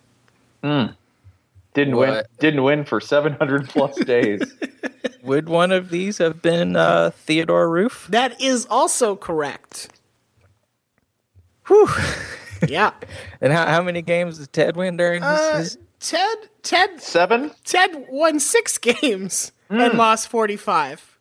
[0.63, 2.23] didn't win.
[2.39, 4.41] Didn't win for 700 plus days.
[5.28, 8.08] Would one of these have been uh, Theodore Roof?
[8.10, 9.90] That is also correct.
[11.68, 11.90] Whew.
[12.68, 12.92] yeah.
[13.42, 17.52] And how, how many games did Ted win during his, Uh, his Ted Ted Seven.
[17.63, 21.20] Ted won six games and lost forty-five.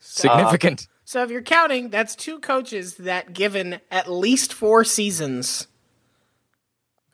[0.00, 0.88] significant?
[1.04, 5.68] So if you're counting, that's two coaches that, given at least four seasons,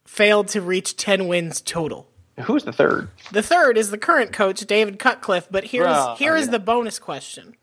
[0.07, 2.10] failed to reach ten wins total.
[2.39, 3.09] Who's the third?
[3.33, 5.49] The third is the current coach, David Cutcliffe.
[5.51, 6.53] But here's Bruh, here is yeah.
[6.53, 7.57] the bonus question: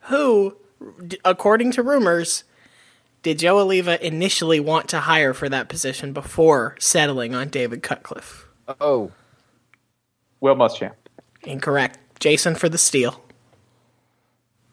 [0.00, 0.56] Who,
[1.24, 2.44] according to rumors,
[3.22, 8.48] did Joe Alleva initially want to hire for that position before settling on David Cutcliffe?
[8.80, 9.10] oh,
[10.40, 10.94] Will Muschamp.
[11.44, 11.98] Incorrect.
[12.20, 13.22] Jason for the steal.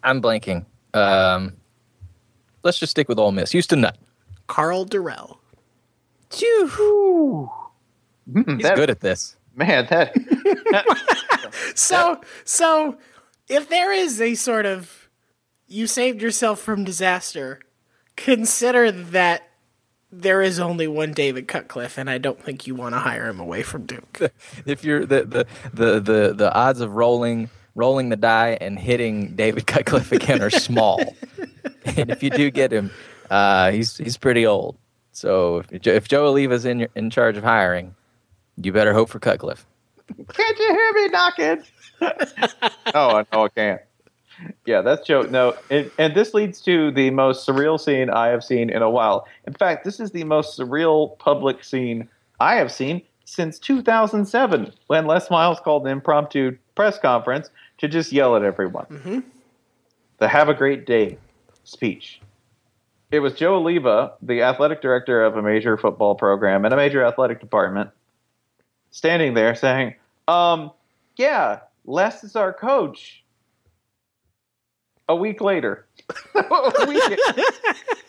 [0.03, 0.65] I'm blanking.
[0.93, 1.53] Um,
[2.63, 3.51] let's just stick with Ole Miss.
[3.51, 3.97] Houston Nutt.
[4.47, 5.39] Carl Durrell.
[8.33, 9.35] He's that- good at this.
[9.55, 10.13] Man, that
[11.75, 12.97] So so
[13.47, 15.09] if there is a sort of
[15.67, 17.59] you saved yourself from disaster,
[18.15, 19.49] consider that
[20.11, 23.39] there is only one David Cutcliffe, and I don't think you want to hire him
[23.39, 24.31] away from Duke.
[24.65, 29.35] If you're the the, the, the, the odds of rolling rolling the die and hitting
[29.35, 31.15] David Cutcliffe again are small.
[31.85, 32.91] and if you do get him,
[33.29, 34.77] uh, he's he's pretty old.
[35.11, 37.95] So if, if Joe Alleva's in in charge of hiring,
[38.61, 39.65] you better hope for Cutcliffe.
[40.33, 41.63] Can't you hear me knocking?
[42.93, 43.81] oh, I know I can't.
[44.65, 45.23] Yeah, that's Joe.
[45.23, 48.89] No, it, and this leads to the most surreal scene I have seen in a
[48.89, 49.27] while.
[49.47, 55.05] In fact, this is the most surreal public scene I have seen since 2007, when
[55.07, 58.85] Les Miles called an impromptu press conference to just yell at everyone.
[58.85, 59.19] Mm-hmm.
[60.19, 61.17] The "Have a Great Day"
[61.63, 62.21] speech.
[63.11, 67.05] It was Joe Alleva, the athletic director of a major football program and a major
[67.05, 67.89] athletic department,
[68.95, 69.93] standing there saying,
[70.29, 70.71] um,
[71.17, 73.23] yeah, Les is our coach.
[75.09, 75.85] A week later.
[76.35, 77.19] a, week,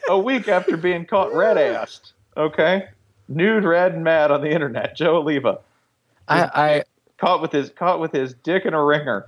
[0.08, 2.12] a week after being caught red assed.
[2.36, 2.86] Okay?
[3.28, 4.96] Nude, red, and mad on the internet.
[4.96, 5.58] Joe Alleva.
[6.28, 6.84] I,
[7.18, 9.26] Caught with his caught with his dick in a ringer.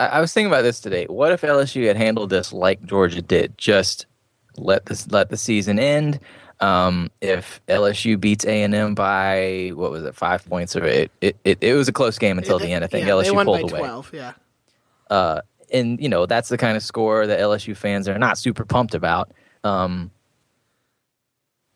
[0.00, 1.06] I I was thinking about this today.
[1.06, 3.56] What if LSU had handled this like Georgia did?
[3.56, 4.06] Just
[4.56, 6.18] let this let the season end.
[6.60, 11.10] Um, if LSU beats A and M by what was it, five points, or it,
[11.20, 12.84] it, it, it was a close game until the end.
[12.84, 13.78] I think yeah, LSU they won pulled by away.
[13.78, 14.10] twelve.
[14.12, 14.32] Yeah.
[15.08, 15.40] Uh,
[15.72, 18.94] and you know that's the kind of score that LSU fans are not super pumped
[18.94, 19.32] about.
[19.64, 20.10] Um,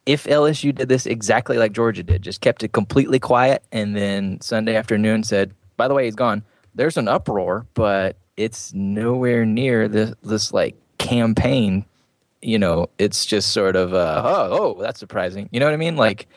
[0.07, 4.41] if LSU did this exactly like Georgia did, just kept it completely quiet, and then
[4.41, 6.45] Sunday afternoon said, "By the way, he's gone."
[6.75, 11.87] There's an uproar, but it's nowhere near this this like campaign
[12.45, 15.49] you know, it's just sort of uh, oh, oh, that's surprising.
[15.53, 15.97] You know what I mean?
[15.97, 16.29] Like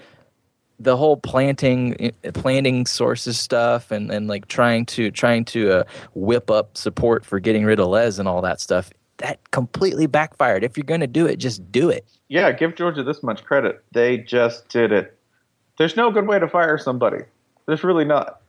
[0.79, 6.51] the whole planting planting sources stuff and, and like trying to trying to uh, whip
[6.51, 10.77] up support for getting rid of Les and all that stuff that completely backfired if
[10.77, 13.83] you're going to do it just do it Yeah, give Georgia this much credit.
[13.91, 15.17] They just did it.
[15.77, 17.23] There's no good way to fire somebody.
[17.65, 18.41] There's really not.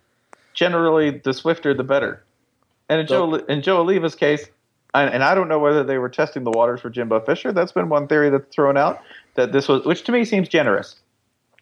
[0.53, 2.25] Generally, the swifter the better.
[2.89, 4.49] And in Joe in Joe Alleva's case,
[4.95, 7.53] and, and I don't know whether they were testing the waters for Jimbo Fisher.
[7.53, 9.01] That's been one theory that's thrown out
[9.35, 10.97] that this was, which to me seems generous.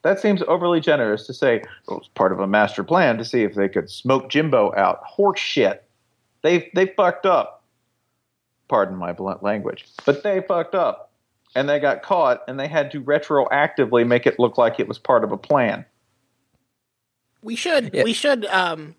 [0.02, 3.24] That seems overly generous to say well, it was part of a master plan to
[3.24, 5.00] see if they could smoke Jimbo out.
[5.04, 5.82] Horse shit.
[6.42, 7.64] They they fucked up.
[8.68, 11.12] Pardon my blunt language, but they fucked up,
[11.54, 14.98] and they got caught, and they had to retroactively make it look like it was
[14.98, 15.84] part of a plan.
[17.42, 18.02] We should Yeah.
[18.04, 18.94] we should um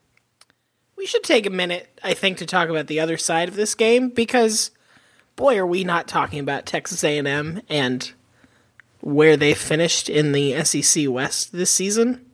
[0.97, 3.75] we should take a minute, I think, to talk about the other side of this
[3.75, 4.71] game because
[5.35, 8.11] boy, are we not talking about Texas A&M and
[9.01, 12.25] where they finished in the SEC West this season.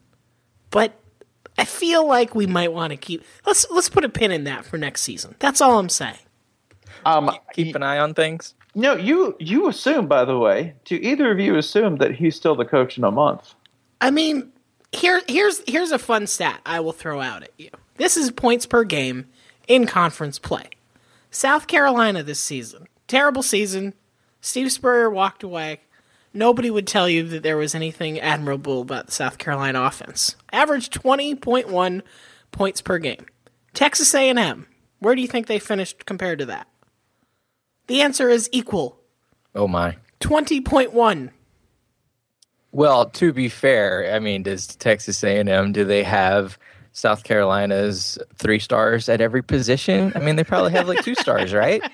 [0.72, 0.98] But
[1.58, 4.66] I feel like we might want to keep let's let's put a pin in that
[4.66, 5.36] for next season.
[5.40, 6.18] That's all I'm saying.
[7.06, 11.32] Um, keep an eye on things no, you you assume, by the way, do either
[11.32, 13.54] of you assume that he's still the coach in a month?
[14.02, 14.52] I mean,
[14.92, 17.70] here here's here's a fun stat I will throw out at you.
[17.96, 19.28] This is points per game
[19.68, 20.70] in conference play.
[21.32, 23.94] South Carolina this season, terrible season.
[24.42, 25.82] Steve Spurrier walked away.
[26.34, 30.36] Nobody would tell you that there was anything admirable about the South Carolina offense.
[30.52, 32.02] Average 20.1
[32.52, 33.26] points per game.
[33.74, 34.68] Texas A&M,
[35.00, 36.68] where do you think they finished compared to that?
[37.88, 39.00] The answer is equal.
[39.56, 41.30] oh my 20.1.
[42.72, 46.58] Well, to be fair, I mean, does Texas A&M do they have
[46.94, 50.12] South Carolina's three stars at every position?
[50.16, 51.82] I mean, they probably have like two stars, right?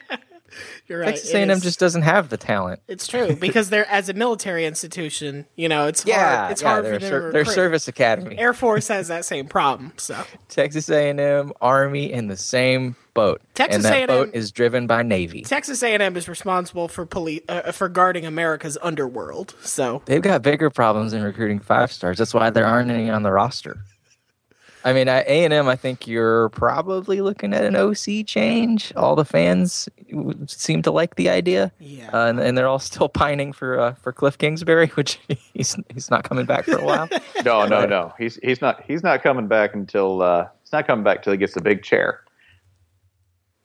[0.88, 1.10] You're right.
[1.10, 2.82] Texas A&M is- just doesn't have the talent.
[2.88, 5.46] It's true because they're as a military institution.
[5.56, 6.52] You know, it's Yeah, hard.
[6.52, 8.36] It's yeah, hard for them ser- they're service academy.
[8.40, 9.94] Air Force has that same problem.
[9.98, 13.42] So Texas A&M, Army in the same boat.
[13.54, 15.44] Texas and that A&M boat is driven by Navy.
[15.44, 19.54] Texas A&M is responsible for police uh, for guarding America's underworld.
[19.62, 22.18] So They've got bigger problems in recruiting five stars.
[22.18, 23.78] That's why there aren't any on the roster.
[24.84, 28.94] I mean, at A&M, I think you're probably looking at an OC change.
[28.96, 29.90] All the fans
[30.48, 33.94] seem to like the idea, yeah, uh, and, and they're all still pining for uh,
[33.96, 35.20] for Cliff Kingsbury, which
[35.54, 37.10] he's he's not coming back for a while.
[37.46, 38.14] No, no, no.
[38.18, 41.38] He's he's not he's not coming back until uh, he's not coming back till he
[41.38, 42.22] gets the big chair.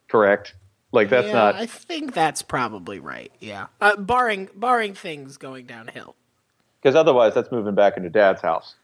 [0.09, 0.55] Correct.
[0.93, 1.55] Like that's yeah, not.
[1.57, 3.33] I think that's probably right.
[3.41, 6.15] Yeah, uh, barring barring things going downhill.
[6.81, 8.77] Because otherwise, that's moving back into Dad's house.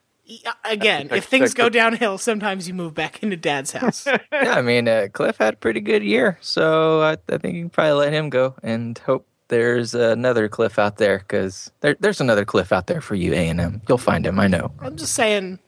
[0.46, 4.06] Uh, Again, if things go downhill, sometimes you move back into Dad's house.
[4.06, 7.62] yeah, I mean, uh, Cliff had a pretty good year, so I, I think you
[7.62, 12.20] can probably let him go and hope there's another Cliff out there because there, there's
[12.20, 13.82] another Cliff out there for you, A and M.
[13.88, 14.70] You'll find him, I know.
[14.80, 15.58] I'm just saying,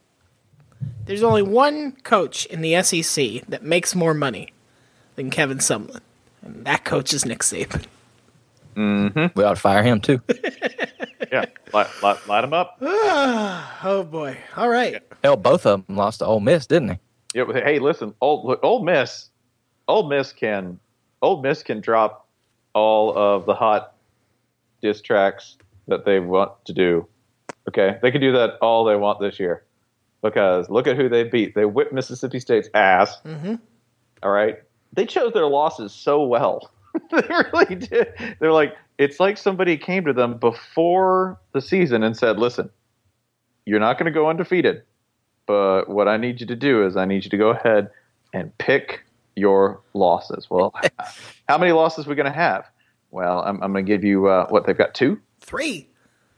[1.07, 4.53] there's only one coach in the SEC that makes more money
[5.17, 6.01] than Kevin Sumlin,
[6.43, 7.85] and that coach is Nick Saban.
[8.75, 9.39] Mm-hmm.
[9.39, 10.21] We ought to fire him too.
[11.33, 12.77] Yeah, light, light, light him up.
[12.83, 14.37] oh boy!
[14.55, 15.03] All right.
[15.25, 16.99] Hell, both of them lost to Ole Miss, didn't they?
[17.35, 19.31] Yeah, but hey, listen, old look, Ole Miss,
[19.89, 20.79] Ole Miss can,
[21.23, 22.29] Ole Miss can drop
[22.75, 23.95] all of the hot
[24.83, 25.57] diss tracks
[25.89, 27.07] that they want to do.
[27.69, 29.65] Okay, they can do that all they want this year,
[30.21, 31.55] because look at who they beat.
[31.55, 33.19] They whipped Mississippi State's ass.
[33.25, 33.55] Mm-hmm.
[34.23, 34.59] All right,
[34.93, 36.71] they chose their losses so well.
[37.11, 38.13] they really did.
[38.41, 42.71] They're like, it's like somebody came to them before the season and said, "Listen,
[43.65, 44.83] you're not going to go undefeated,
[45.47, 47.91] but what I need you to do is I need you to go ahead
[48.33, 49.05] and pick
[49.37, 50.75] your losses." Well,
[51.49, 52.67] how many losses are we going to have?
[53.11, 55.89] Well, I'm, I'm going to give you uh, what they've got two, Three.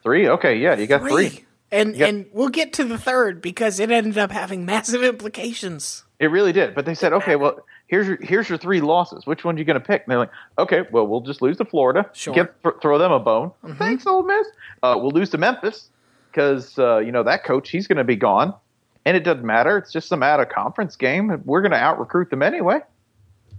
[0.02, 0.28] three.
[0.28, 1.44] Okay, yeah, you got three.
[1.72, 2.08] And Yep.
[2.08, 6.04] and we'll get to the third because it ended up having massive implications.
[6.20, 6.74] It really did.
[6.74, 9.26] But they said, okay, well, here's your here's your three losses.
[9.26, 10.02] Which one are you going to pick?
[10.04, 12.08] And they're like, okay, well, we'll just lose to Florida.
[12.12, 12.34] Sure.
[12.34, 13.52] Give, th- throw them a bone.
[13.76, 14.46] Thanks, Ole Miss.
[14.82, 15.88] Uh, we'll lose to Memphis
[16.30, 18.54] because uh, you know that coach he's going to be gone,
[19.04, 19.78] and it doesn't matter.
[19.78, 21.42] It's just some out of conference game.
[21.44, 22.80] We're going to out recruit them anyway.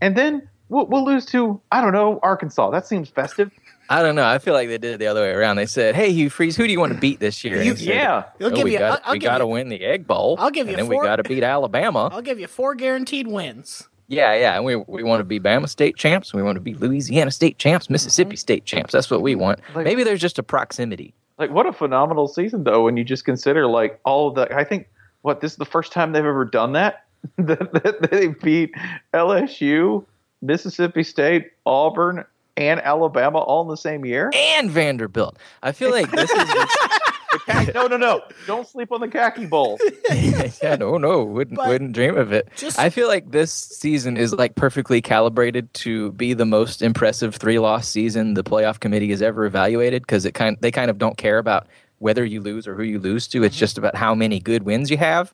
[0.02, 2.70] And then we'll, we'll lose to I don't know Arkansas.
[2.72, 3.52] That seems festive.
[3.88, 4.26] I don't know.
[4.26, 5.58] I feel like they did it the other way around.
[5.58, 7.86] They said, "Hey, Hugh Freeze, who do you want to beat this year?" You- he
[7.86, 8.24] said, yeah.
[8.40, 10.36] They'll "Oh, give we you- got, I'll, I'll we got to win the Egg Bowl.
[10.40, 12.10] I'll give you and then four- we got to beat Alabama.
[12.12, 13.88] I'll give you four guaranteed wins.
[14.08, 16.34] Yeah, yeah, and we we want to be Bama State champs.
[16.34, 18.36] We want to be Louisiana State champs, Mississippi mm-hmm.
[18.36, 18.92] State champs.
[18.92, 19.60] That's what we want.
[19.74, 21.14] Like- Maybe there's just a proximity.
[21.38, 24.64] Like what a phenomenal season though when you just consider like all of the I
[24.64, 24.88] think
[25.22, 27.06] what this is the first time they've ever done that
[27.38, 28.74] that, that they beat
[29.14, 30.06] LSU,
[30.42, 32.24] Mississippi State, Auburn,
[32.56, 34.32] and Alabama all in the same year?
[34.34, 35.38] and Vanderbilt.
[35.64, 36.38] I feel like this is
[37.46, 38.22] khaki- no, no, no!
[38.48, 39.80] Don't sleep on the khaki bowl.
[40.12, 42.50] yeah, no, no, wouldn't But wouldn't dream of it.
[42.56, 47.36] just- I feel like this season is like perfectly calibrated to be the most impressive
[47.36, 50.98] three loss season the playoff committee has ever evaluated because it kind they kind of
[50.98, 51.68] don't care about
[52.00, 53.44] whether you lose or who you lose to.
[53.44, 53.60] It's mm-hmm.
[53.60, 55.34] just about how many good wins you have.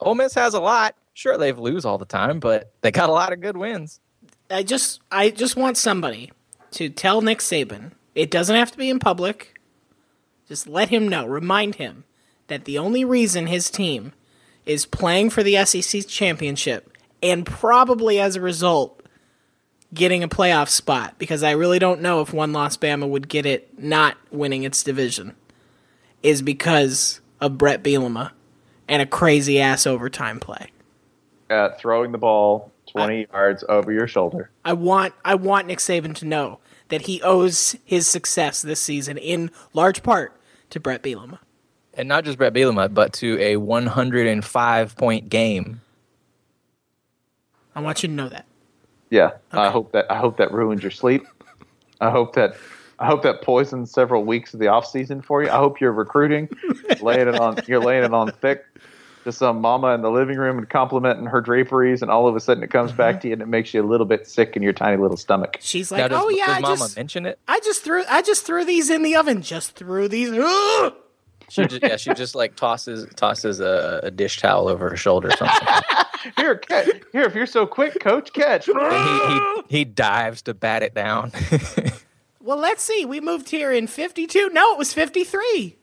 [0.00, 0.94] Ole Miss has a lot.
[1.14, 4.00] Sure, they've lose all the time, but they got a lot of good wins.
[4.50, 6.30] I just I just want somebody
[6.72, 7.92] to tell Nick Saban.
[8.14, 9.55] It doesn't have to be in public.
[10.48, 12.04] Just let him know, remind him
[12.48, 14.12] that the only reason his team
[14.64, 19.02] is playing for the SEC championship and probably as a result
[19.94, 23.46] getting a playoff spot because I really don't know if one loss Bama would get
[23.46, 25.34] it not winning its division
[26.22, 28.32] is because of Bret Bielema
[28.88, 30.70] and a crazy ass overtime play.
[31.48, 34.50] At throwing the ball 20 yards over your shoulder.
[34.64, 36.58] I want I want Nick Saban to know
[36.88, 40.32] that he owes his success this season in large part
[40.70, 41.38] to Bret Bielema.
[41.94, 45.80] And not just Bret Bielema, but to a 105 point game.
[47.74, 48.46] I want you to know that.
[49.10, 51.24] Yeah, I hope that I hope that ruins your sleep.
[52.00, 52.56] I hope that
[52.98, 55.50] I hope that poisons several weeks of the off season for you.
[55.50, 56.48] I hope you're recruiting,
[57.00, 58.64] laying it on you're laying it on thick
[59.26, 62.40] to some mama in the living room and complimenting her draperies, and all of a
[62.40, 63.20] sudden it comes back mm-hmm.
[63.20, 65.58] to you and it makes you a little bit sick in your tiny little stomach.
[65.60, 67.38] She's Now, like, does, "Oh yeah, does I Mama just mention it?
[67.46, 69.42] I just threw I just threw these in the oven.
[69.42, 70.30] Just threw these.
[71.48, 75.28] She just, yeah, she just like tosses tosses a, a dish towel over her shoulder
[75.28, 75.68] or something.
[76.36, 78.66] Here, catch, here, if you're so quick, coach, catch.
[78.66, 81.30] and he, he he dives to bat it down.
[82.46, 83.04] Well, let's see.
[83.04, 84.50] We moved here in 52.
[84.50, 85.76] No, it was 53.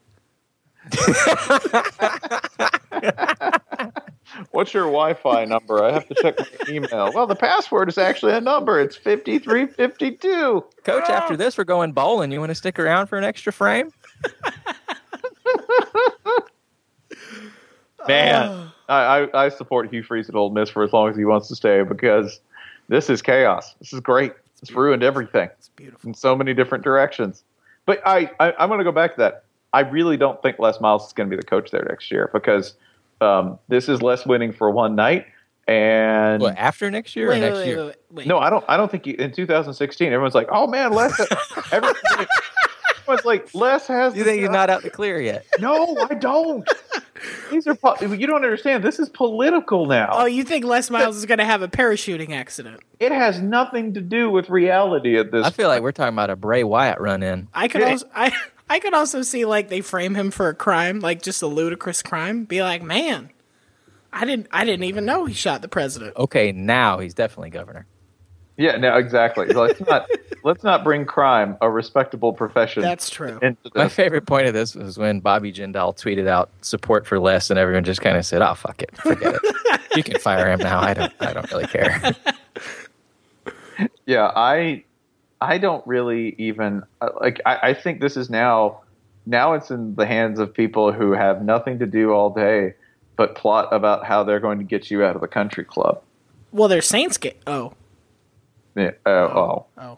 [4.52, 5.84] What's your Wi-Fi number?
[5.84, 7.12] I have to check my email.
[7.14, 8.80] Well, the password is actually a number.
[8.80, 10.64] It's fifty three fifty two.
[10.84, 11.14] Coach, ah.
[11.14, 12.32] after this, we're going bowling.
[12.32, 13.92] You want to stick around for an extra frame?
[18.08, 21.26] Man, I, I, I support Hugh Freeze at Ole Miss for as long as he
[21.26, 22.42] wants to stay because
[22.90, 23.76] this is chaos.
[23.80, 24.34] This is great.
[24.62, 25.50] It's ruined everything.
[25.58, 27.44] It's beautiful in so many different directions.
[27.86, 29.46] But I, I I'm going to go back to that.
[29.74, 32.30] I really don't think Les Miles is going to be the coach there next year
[32.32, 32.76] because
[33.22, 35.26] um, this is Les winning for one night.
[35.68, 37.78] And What, after next year or Wait, next wait, year?
[37.78, 38.28] wait, wait, wait.
[38.28, 38.66] no, I don't.
[38.68, 41.18] I don't think he, in 2016 everyone's like, "Oh man, Les."
[41.72, 41.96] everyone,
[43.00, 45.46] everyone's like, "Les has." You think he's not out the clear yet?
[45.60, 46.68] No, I don't.
[47.50, 48.84] These are po- you don't understand.
[48.84, 50.10] This is political now.
[50.12, 52.82] Oh, you think Les Miles is going to have a parachuting accident?
[53.00, 55.46] It has nothing to do with reality at this.
[55.46, 57.48] I feel like we're talking about a Bray Wyatt run in.
[57.54, 58.34] I could also I
[58.74, 62.02] I could also see like they frame him for a crime, like just a ludicrous
[62.02, 62.46] crime.
[62.46, 63.30] Be like, man,
[64.12, 66.18] I didn't I didn't even know he shot the president.
[66.18, 67.86] Okay, now he's definitely governor.
[68.58, 69.46] Yeah, no, exactly.
[69.46, 70.10] Let's not
[70.44, 72.82] let's not bring crime, a respectable profession.
[72.82, 73.40] That's true.
[73.76, 77.60] My favorite point of this was when Bobby Jindal tweeted out support for Les, and
[77.60, 79.82] everyone just kind of said, "Oh, fuck it, forget it.
[79.96, 80.80] You can fire him now.
[80.80, 81.14] I don't.
[81.20, 82.02] I don't really care."
[84.06, 84.84] Yeah, I
[85.44, 87.42] I don't really even uh, like.
[87.46, 88.82] I, I think this is now
[89.26, 92.74] now it's in the hands of people who have nothing to do all day
[93.16, 96.02] but plot about how they're going to get you out of the country club.
[96.52, 97.34] Well, they're Saints game.
[97.46, 97.74] Oh,
[98.76, 99.66] Yeah, oh, oh.
[99.78, 99.98] oh.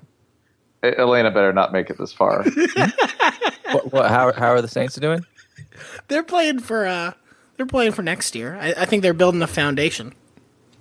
[0.86, 2.43] E- Elena better not make it this far.
[3.72, 5.26] what, what, how, how are the Saints doing?
[6.08, 7.14] They're playing for uh
[7.58, 8.58] they're playing for next year.
[8.60, 10.14] I, I think they're building a foundation.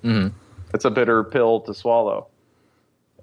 [0.03, 0.29] Hmm,
[0.73, 2.27] it's a bitter pill to swallow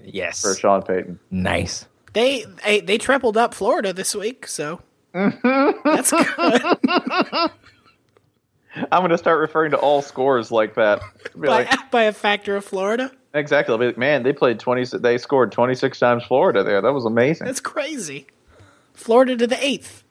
[0.05, 1.19] Yes, for Sean Payton.
[1.31, 1.87] nice.
[2.13, 4.81] They they, they tripled up Florida this week, so
[5.13, 7.51] that's good.
[8.91, 11.01] I'm going to start referring to all scores like that.
[11.35, 13.11] By, like, by a factor of Florida.
[13.33, 13.73] exactly.
[13.73, 14.97] I'll be like, man, they played 20.
[14.99, 16.81] They scored 26 times Florida there.
[16.81, 17.47] That was amazing.
[17.47, 18.27] That's crazy.
[18.93, 20.03] Florida to the eighth.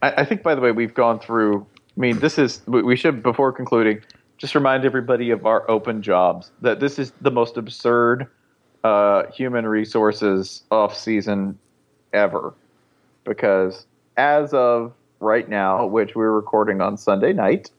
[0.00, 1.66] I, I think, by the way, we've gone through.
[1.96, 2.62] I mean, this is.
[2.66, 4.00] we- We should, before concluding,
[4.38, 6.52] just remind everybody of our open jobs.
[6.60, 8.28] That this is the most absurd
[8.84, 11.58] uh, human resources off season
[12.12, 12.54] ever,
[13.24, 17.70] because as of right now, which we're recording on Sunday night,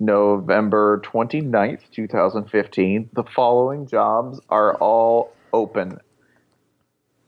[0.00, 6.00] November 29th, 2015, the following jobs are all open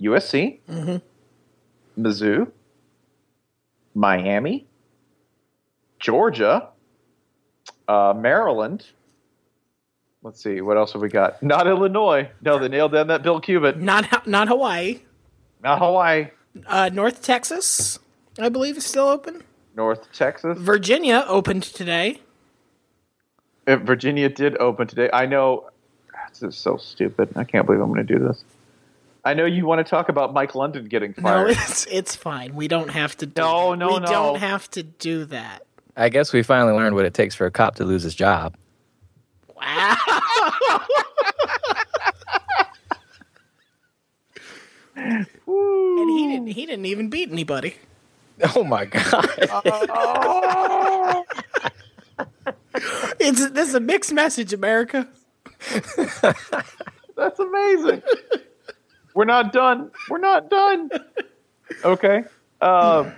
[0.00, 0.58] USC,
[1.98, 2.50] Mizzou,
[3.94, 4.66] Miami,
[6.00, 6.68] Georgia,
[7.88, 8.86] uh, Maryland.
[10.22, 11.42] Let's see, what else have we got?
[11.42, 12.30] Not Illinois.
[12.42, 13.78] No, they nailed down that Bill Cubit.
[13.78, 15.00] Not not Hawaii.
[15.62, 16.28] Not Hawaii.
[16.66, 17.98] Uh, North Texas,
[18.38, 19.42] I believe, is still open.
[19.74, 20.58] North Texas.
[20.58, 22.20] Virginia opened today.
[23.66, 25.08] Uh, Virginia did open today.
[25.12, 25.68] I know.
[26.30, 27.30] This is so stupid.
[27.36, 28.42] I can't believe I'm going to do this.
[29.24, 31.48] I know you want to talk about Mike London getting fired.
[31.48, 31.68] No, fired.
[31.68, 32.54] it's it's fine.
[32.54, 33.26] We don't have to.
[33.26, 33.76] Do No, that.
[33.78, 34.06] no, we no.
[34.06, 35.64] don't have to do that.
[35.96, 38.56] I guess we finally learned what it takes for a cop to lose his job.
[39.62, 39.96] Wow.
[44.96, 46.46] and he didn't.
[46.48, 47.76] He didn't even beat anybody.
[48.56, 49.28] Oh my god!
[53.20, 55.06] It's this is a mixed message, America.
[57.16, 58.02] That's amazing.
[59.14, 59.90] We're not done.
[60.08, 60.90] We're not done.
[61.84, 62.24] Okay.
[62.60, 63.10] Uh,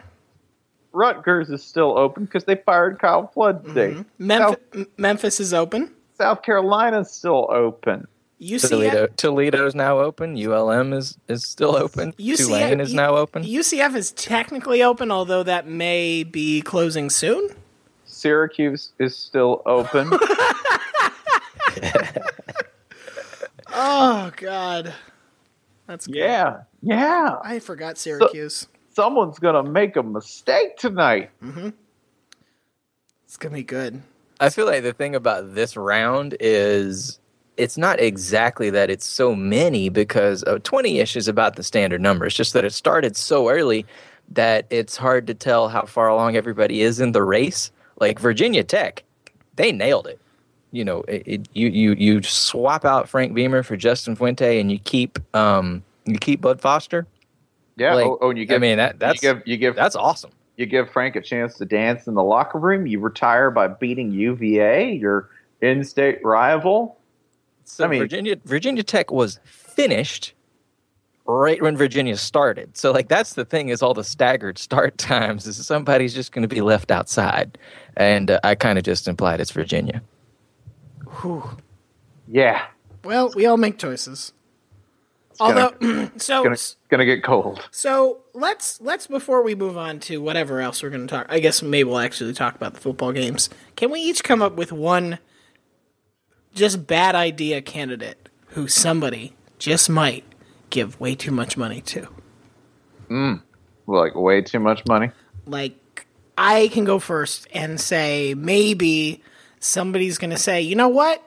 [0.92, 3.96] Rutgers is still open because they fired Kyle Flood today.
[4.18, 5.90] Memphis, Memphis is open.
[6.16, 8.06] South Carolina's still open.
[8.40, 10.36] UCF, Toledo, Toledo's now open.
[10.36, 12.12] ULM is is still open.
[12.12, 13.42] Tulane is now open.
[13.44, 17.48] UCF is technically open, although that may be closing soon.
[18.04, 20.10] Syracuse is still open.
[23.76, 24.94] Oh God,
[25.88, 26.16] that's good.
[26.16, 26.60] yeah.
[26.80, 27.38] Yeah.
[27.42, 28.68] I forgot Syracuse.
[28.94, 31.30] Someone's going to make a mistake tonight.
[31.42, 31.70] Mm-hmm.
[33.24, 34.00] it's gonna be good.
[34.40, 37.18] I feel like the thing about this round is
[37.56, 42.26] it's not exactly that it's so many because uh, 20-ish is about the standard number.
[42.26, 43.86] It's just that it started so early
[44.30, 47.70] that it's hard to tell how far along everybody is in the race.
[48.00, 49.04] Like Virginia Tech,
[49.56, 50.20] they nailed it.
[50.72, 54.72] You know, it, it, you you you swap out Frank Beamer for Justin Fuente, and
[54.72, 57.06] you keep um you keep Bud Foster.
[57.76, 57.94] Yeah.
[57.94, 59.94] Like, oh, oh, and you give, I mean that that's you give, you give that's
[59.94, 60.32] awesome.
[60.56, 62.86] You give Frank a chance to dance in the locker room.
[62.86, 65.30] You retire by beating UVA, your
[65.60, 66.98] in-state rival.
[67.64, 70.34] So I mean- Virginia Virginia Tech was finished
[71.26, 72.76] right when Virginia started.
[72.76, 76.42] So like that's the thing is all the staggered start times is somebody's just going
[76.42, 77.58] to be left outside,
[77.96, 80.02] and uh, I kind of just implied it's Virginia.
[82.28, 82.66] Yeah.
[83.04, 84.32] Well, we all make choices.
[85.38, 86.56] Gonna- Although, so Gonna,
[86.88, 87.66] gonna get cold.
[87.70, 91.26] so let's let's before we move on to whatever else we're going to talk.
[91.28, 93.48] I guess maybe we'll actually talk about the football games.
[93.76, 95.18] Can we each come up with one
[96.54, 100.24] just bad idea candidate who somebody just might
[100.70, 102.06] give way too much money to?
[103.10, 103.42] Mm,
[103.86, 105.10] Like way too much money.
[105.46, 106.06] like
[106.38, 109.22] I can go first and say maybe
[109.60, 111.26] somebody's going to say, you know what?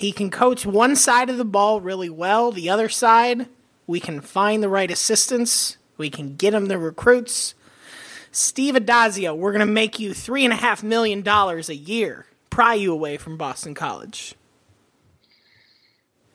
[0.00, 2.52] He can coach one side of the ball really well.
[2.52, 3.48] The other side,
[3.86, 5.76] we can find the right assistants.
[5.98, 7.54] We can get him the recruits.
[8.32, 12.24] Steve Addazio, we're going to make you three and a half million dollars a year,
[12.48, 14.34] pry you away from Boston College.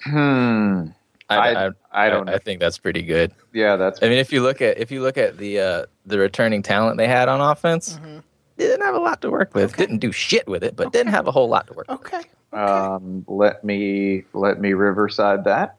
[0.03, 0.89] Hmm.
[1.27, 2.37] I- I don't I, know.
[2.37, 3.31] think that's pretty good.
[3.51, 6.19] Yeah, that's I mean, if you look at if you look at the uh, the
[6.19, 8.21] returning talent they had on offense, they
[8.57, 9.75] didn't have a lot to work with.
[9.75, 11.87] Didn't do shit with it, but didn't have a whole lot to work.
[11.89, 11.99] with.
[11.99, 12.21] Okay.
[12.53, 15.75] Um, let me let me riverside that.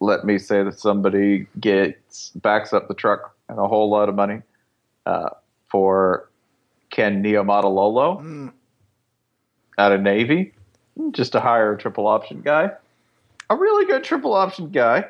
[0.00, 4.14] Let me say that somebody gets backs up the truck and a whole lot of
[4.14, 4.40] money
[5.04, 5.28] uh,
[5.68, 6.30] for
[6.88, 8.50] Ken Niumatalolo
[9.76, 10.54] out of Navy,
[11.12, 12.70] just to hire a triple option guy,
[13.50, 15.04] a really good triple option guy.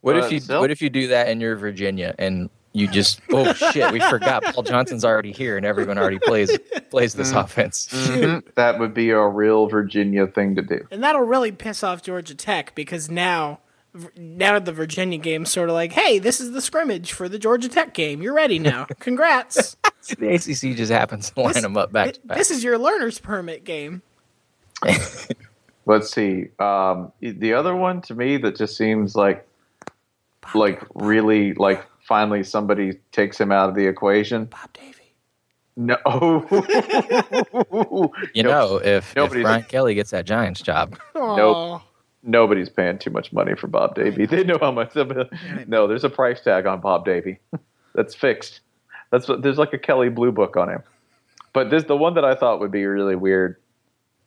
[0.00, 2.86] What Uh, if you still- What if you do that and you're Virginia and you
[2.86, 6.56] just oh shit we forgot Paul Johnson's already here and everyone already plays
[6.90, 7.88] plays this offense.
[7.90, 8.42] Mhm.
[8.54, 10.86] that would be a real Virginia thing to do.
[10.90, 13.60] And that'll really piss off Georgia Tech because now,
[14.16, 17.68] now the Virginia game's sort of like, hey, this is the scrimmage for the Georgia
[17.68, 18.20] Tech game.
[18.20, 18.84] You're ready now.
[19.00, 19.76] Congrats.
[20.18, 22.36] the ACC just happens to line This- them up back to back.
[22.38, 24.02] this is your learner's permit game.
[25.86, 26.48] Let's see.
[26.58, 29.46] Um, the other one to me that just seems like,
[30.54, 34.46] like really like finally somebody takes him out of the equation.
[34.46, 34.92] Bob Davie.
[35.76, 35.96] No.
[38.34, 41.82] You know, if, if Brian Kelly gets that Giants job, Nope.
[42.22, 44.26] Nobody's paying too much money for Bob Davie.
[44.26, 44.94] They know how much.
[45.66, 47.38] No, there's a price tag on Bob Davie.
[47.94, 48.60] That's fixed.
[49.10, 50.82] That's what there's like a Kelley Blue Book on him.
[51.52, 53.56] But this the one that I thought would be really weird,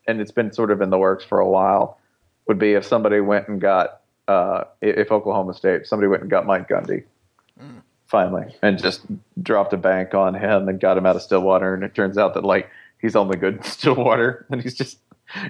[0.07, 1.99] and it's been sort of in the works for a while,
[2.47, 6.45] would be if somebody went and got uh, if Oklahoma State somebody went and got
[6.45, 7.03] Mike Gundy
[8.07, 9.01] finally and just
[9.41, 12.33] dropped a bank on him and got him out of Stillwater, and it turns out
[12.33, 12.69] that like
[13.01, 14.99] he's only good in Stillwater, and he's just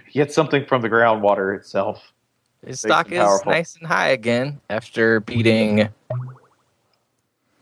[0.07, 2.11] he gets something from the groundwater itself.
[2.65, 3.51] his stock is powerful.
[3.51, 5.87] nice and high again after beating,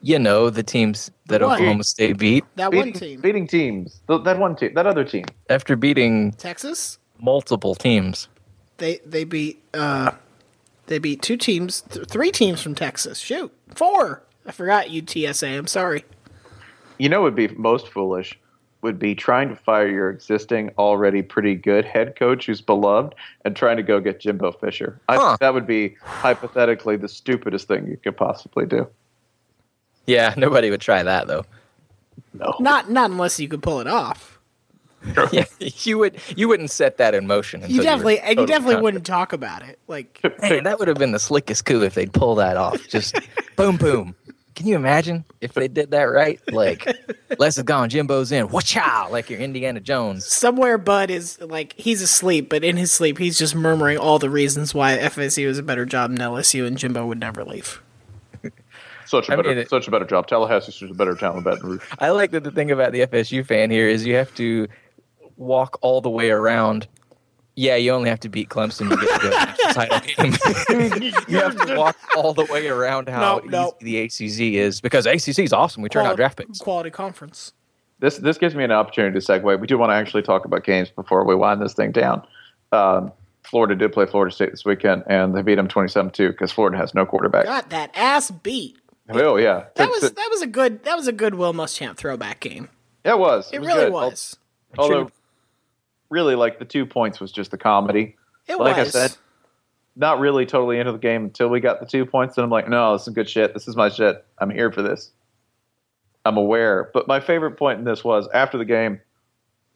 [0.02, 1.54] you know, the teams that What?
[1.54, 2.44] Oklahoma State beat.
[2.56, 3.20] That one team.
[3.22, 4.02] beating teams.
[4.08, 4.74] Th- That one team.
[4.74, 5.26] That other team.
[5.50, 6.98] After beating Texas.
[7.20, 8.28] multiple teams.
[8.78, 10.12] They they beat uh
[10.86, 13.20] they beat two teams, th- three teams from Texas.
[13.20, 14.24] Shoot, four.
[14.48, 15.58] I forgot UTSA.
[15.58, 16.06] I'm sorry.
[16.98, 18.40] You know, what would be most foolish
[18.82, 23.56] would be trying to fire your existing, already pretty good head coach who's beloved and
[23.56, 25.00] trying to go get Jimbo Fisher.
[25.10, 25.30] I Huh.
[25.30, 28.88] think that would be hypothetically the stupidest thing you could possibly do.
[30.06, 31.46] Yeah, nobody would try that though.
[32.34, 32.56] No.
[32.60, 34.40] Not not unless you could pull it off.
[35.32, 37.62] yeah, you would you wouldn't set that in motion.
[37.62, 38.84] Until You definitely were and you definitely confident.
[38.84, 39.80] wouldn't talk about it.
[39.88, 42.88] Like Man, that would have been the slickest coup if they'd pull that off.
[42.88, 43.16] Just
[43.56, 44.16] boom, boom.
[44.58, 46.40] Can you imagine if they did that right?
[46.52, 46.88] Like,
[47.38, 48.48] Les is gone, Jimbo's in.
[48.50, 49.08] Watcha!
[49.12, 50.26] Like you're Indiana Jones.
[50.26, 54.32] somewhere Bud is like he's asleep, but in his sleep he's just murmuring all the
[54.32, 57.82] reasons why FSU is a better job than LSU and Jimbo would never leave.
[59.06, 60.28] Such a I better, mean, it- such a better job.
[60.28, 61.84] Tallahassee's just a better town than Baton Rouge.
[62.00, 64.68] I like that the thing about the FSU fan here is you have to
[65.38, 66.88] walk all the way around.
[67.60, 71.12] Yeah, you only have to beat Clemson to get to the national title game.
[71.28, 73.76] you have to walk all the way around how No, no.
[73.82, 75.82] easy the ACC is because ACC is awesome.
[75.82, 76.60] We turn out draft picks.
[76.60, 77.54] Quality conference.
[78.00, 79.60] This this gives me an opportunity to segue.
[79.60, 82.22] We do want to actually talk about games before we wind this thing down.
[82.72, 83.12] Um,
[83.44, 86.94] Florida did play Florida State this weekend, and they beat them 27-2 because Florida has
[86.94, 87.46] no quarterback.
[87.46, 88.78] Got that ass beat.
[89.10, 92.40] Oh yeah, That was that was a good that was a good Will Muschamp throwback
[92.40, 92.70] game.
[93.04, 93.50] Yeah, it was.
[93.52, 93.94] It was really good.
[93.94, 94.38] was.
[94.78, 95.10] Although,
[96.10, 98.16] really, like the two points was just the comedy.
[98.48, 98.96] It like was.
[98.96, 99.18] I said,
[99.98, 102.38] not really totally into the game until we got the two points.
[102.38, 103.54] And I'm like, no, this is good shit.
[103.54, 104.24] This is my shit.
[104.38, 105.12] I'm here for this.
[106.24, 106.92] I'm aware.
[106.94, 109.02] But my favorite point in this was after the game,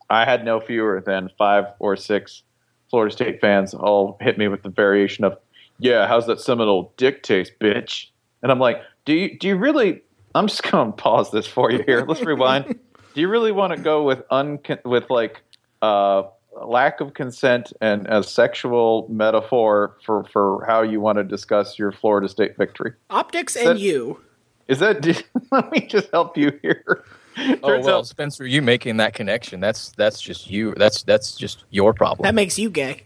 [0.09, 2.43] I had no fewer than five or six
[2.89, 5.37] Florida State fans all hit me with the variation of,
[5.79, 8.07] yeah, how's that Seminole dick taste, bitch?
[8.43, 10.01] And I'm like, do you do you really?
[10.35, 12.05] I'm just going to pause this for you here.
[12.07, 12.79] Let's rewind.
[13.13, 15.41] Do you really want to go with un with like
[15.81, 16.23] uh,
[16.65, 21.91] lack of consent and a sexual metaphor for for how you want to discuss your
[21.91, 22.93] Florida State victory?
[23.09, 24.19] Optics Is and you.
[24.67, 25.05] Is that?
[25.51, 27.03] let me just help you here.
[27.37, 29.59] Oh Turns well, out- Spencer, you making that connection.
[29.59, 30.73] That's that's just you.
[30.75, 32.25] That's that's just your problem.
[32.25, 33.03] That makes you gay.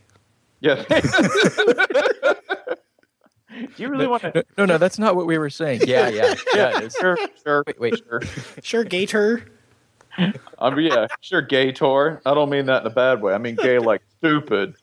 [0.59, 0.83] Yeah.
[3.55, 4.45] Do you really want to?
[4.57, 5.81] No, no, that's not what we were saying.
[5.85, 6.87] Yeah, yeah, yeah.
[6.99, 7.63] Sure, sure.
[7.65, 8.21] Wait, wait, sure.
[8.61, 9.45] Sure, Gator.
[10.59, 11.41] Um, yeah, sure.
[11.41, 12.21] Gay tour.
[12.25, 13.33] I don't mean that in a bad way.
[13.33, 14.75] I mean gay like stupid,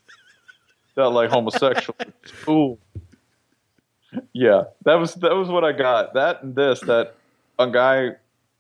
[0.97, 1.97] not like homosexual.
[2.43, 2.79] Cool.
[4.33, 6.15] Yeah, that was that was what I got.
[6.15, 6.81] That and this.
[6.81, 7.15] That
[7.59, 8.11] a guy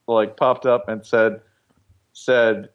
[0.06, 1.40] like popped up and said
[2.12, 2.70] said,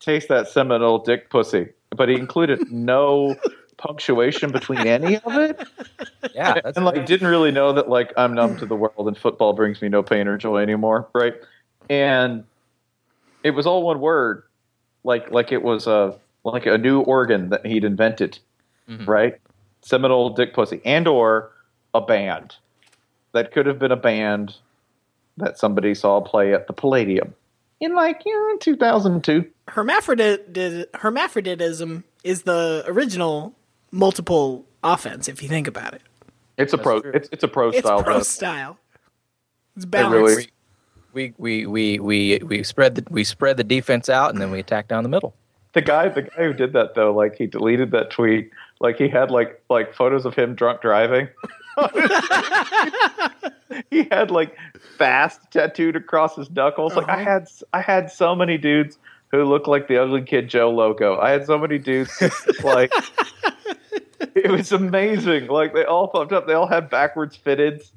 [0.00, 3.36] "Taste that Seminole dick pussy," but he included no
[3.76, 5.68] punctuation between any of it.
[6.34, 9.16] Yeah, that's and like didn't really know that like I'm numb to the world and
[9.16, 11.34] football brings me no pain or joy anymore, right?
[11.90, 12.44] And
[13.44, 14.42] it was all one word,
[15.04, 18.38] like like it was a like a new organ that he'd invented,
[18.88, 19.04] mm-hmm.
[19.08, 19.38] right?
[19.82, 21.52] Seminole Dick Pussy, and or
[21.92, 22.56] a band
[23.32, 24.56] that could have been a band
[25.36, 27.34] that somebody saw play at the Palladium
[27.80, 29.48] in like you know, 2002.
[29.68, 33.54] Hermaphrodit hermaphroditism is the original
[33.90, 35.28] multiple offense.
[35.28, 36.02] If you think about it,
[36.56, 36.98] It's a pro.
[36.98, 38.02] It's it's a pro it's style.
[38.02, 38.26] pro band.
[38.26, 38.78] style.
[39.76, 40.36] It's It balanced.
[40.36, 40.48] really-
[41.14, 44.60] we we we we we spread the we spread the defense out and then we
[44.60, 45.34] attack down the middle.
[45.72, 48.50] The guy, the guy who did that though, like he deleted that tweet.
[48.80, 51.28] Like he had like like photos of him drunk driving.
[53.90, 54.56] he had like
[54.98, 56.94] fast tattooed across his knuckles.
[56.94, 57.24] Like I uh-huh.
[57.24, 58.98] had, I had so many dudes
[59.28, 61.18] who looked like the Ugly Kid Joe logo.
[61.18, 62.12] I had so many dudes
[62.64, 62.92] like.
[64.34, 65.46] It was amazing.
[65.46, 66.46] Like they all popped up.
[66.46, 67.92] They all had backwards fitteds,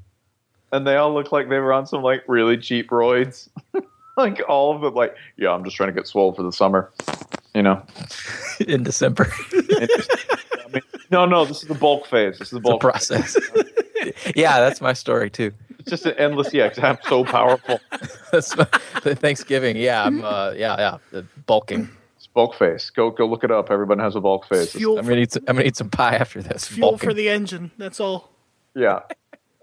[0.72, 3.50] and they all look like they were on some like really cheap roids.
[4.18, 6.92] like all of them, like yeah, I'm just trying to get swole for the summer.
[7.54, 7.82] You know,
[8.68, 9.32] in December.
[11.12, 12.38] no, no, this is the bulk phase.
[12.38, 13.38] This is the bulk process.
[14.36, 15.52] yeah, that's my story too.
[15.80, 16.54] It's just an endless.
[16.54, 17.80] Yeah, 'cause I'm so powerful.
[18.32, 19.78] That's my, Thanksgiving.
[19.78, 20.24] Yeah, I'm.
[20.24, 20.98] Uh, yeah, yeah.
[21.12, 21.90] The bulking.
[22.18, 22.90] It's bulk phase.
[22.90, 23.72] Go, go look it up.
[23.72, 24.72] Everyone has a bulk phase.
[24.74, 25.32] Fuel I'm gonna eat.
[25.32, 26.68] Some, I'm gonna eat some pie after this.
[26.68, 27.10] Fuel Bulking.
[27.10, 27.72] for the engine.
[27.78, 28.30] That's all.
[28.76, 29.00] Yeah,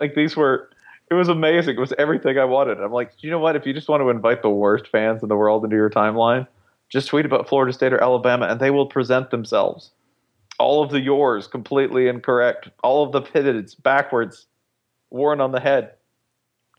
[0.01, 0.71] like these were.
[1.15, 1.77] It was amazing.
[1.77, 2.81] It was everything I wanted.
[2.81, 3.55] I'm like, you know what?
[3.55, 6.49] If you just want to invite the worst fans in the world into your timeline,
[6.89, 9.93] just tweet about Florida State or Alabama, and they will present themselves.
[10.59, 12.69] All of the yours completely incorrect.
[12.83, 14.47] All of the pivots backwards,
[15.11, 15.93] worn on the head.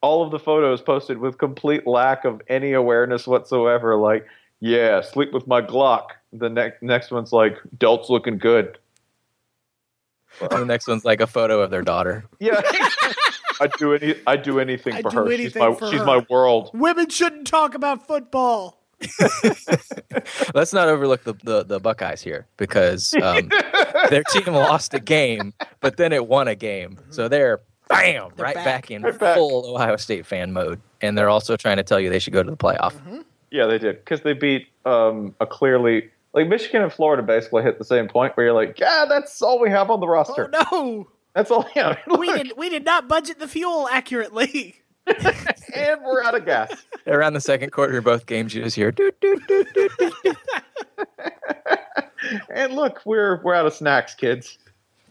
[0.01, 3.95] All of the photos posted with complete lack of any awareness whatsoever.
[3.95, 4.27] Like,
[4.59, 6.07] yeah, sleep with my Glock.
[6.33, 8.77] The next next one's like, Delt's looking good.
[10.41, 12.25] And the next one's like a photo of their daughter.
[12.41, 12.61] Yeah.
[13.61, 15.37] I'd do any I'd do anything I'd for do her.
[15.37, 16.05] she's my for she's her.
[16.05, 16.71] my world.
[16.73, 18.81] Women shouldn't talk about football.
[20.53, 23.49] Let's not overlook the, the, the Buckeyes here because um,
[24.09, 26.97] their team lost a game, but then it won a game.
[27.09, 28.65] So they're bam right back.
[28.65, 29.35] back, in Right back.
[29.35, 32.41] full Ohio State fan mode, and they're also trying to tell you they should go
[32.43, 32.93] to the playoff.
[32.93, 33.21] Mm-hmm.
[33.51, 37.77] Yeah, they did because they beat um, a clearly like Michigan and Florida basically hit
[37.77, 40.49] the same point where you're like, yeah, that's all we have on the roster.
[40.71, 41.67] Oh no, That's all.
[41.75, 44.81] Yeah, we did we did not budget the fuel accurately.
[45.05, 46.71] and we're out of gas.
[47.05, 49.91] Around the second quarter of both games, you just hear doot, doot, doot, doot,
[50.23, 50.38] doot.
[52.49, 54.57] And look, we're we're out of snacks, kids.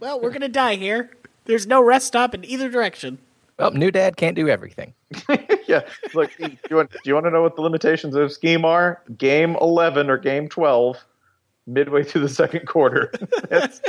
[0.00, 1.10] Well, we're gonna die here.
[1.44, 3.18] There's no rest stop in either direction.
[3.56, 4.94] Well, new dad can't do everything.
[5.68, 8.64] yeah, look, do you want do you want to know what the limitations of scheme
[8.64, 9.00] are?
[9.16, 10.96] Game eleven or game twelve,
[11.68, 13.12] midway through the second quarter.
[13.48, 13.80] That's-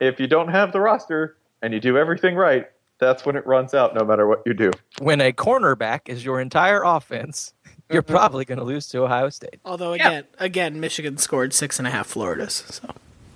[0.00, 2.66] if you don't have the roster and you do everything right,
[2.98, 3.94] that's when it runs out.
[3.94, 4.70] No matter what you do.
[5.00, 7.52] When a cornerback is your entire offense,
[7.90, 8.12] you're mm-hmm.
[8.12, 9.60] probably going to lose to Ohio State.
[9.64, 12.64] Although again, again, Michigan scored six and a half Floridas.
[12.68, 12.88] So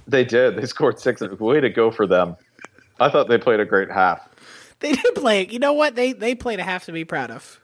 [0.07, 0.57] They did.
[0.57, 1.21] They scored six.
[1.21, 2.37] Way to go for them.
[3.01, 4.29] I thought they played a great half.
[4.81, 5.47] they did play.
[5.47, 5.95] You know what?
[5.97, 7.61] They they played a half to be proud of.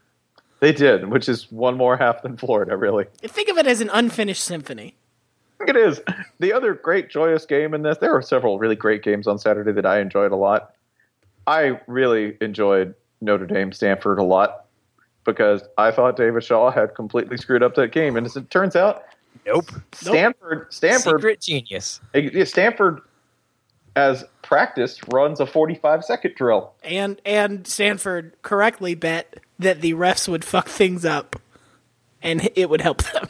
[0.61, 3.07] They did, which is one more half than Florida, really.
[3.22, 4.95] Think of it as an unfinished symphony.
[5.61, 6.01] I think it is.
[6.39, 9.73] The other great joyous game in this, there were several really great games on Saturday
[9.73, 10.75] that I enjoyed a lot.
[11.47, 14.65] I really enjoyed Notre Dame Stanford a lot
[15.25, 18.17] because I thought David Shaw had completely screwed up that game.
[18.17, 19.05] And as it turns out,
[19.47, 19.71] Nope.
[19.93, 22.01] Stanford, Stanford, Secret genius.
[22.45, 23.01] Stanford,
[23.97, 26.73] as practice, runs a 45 second drill.
[26.83, 31.37] And and Stanford correctly bet that the refs would fuck things up,
[32.23, 33.29] and it would help them.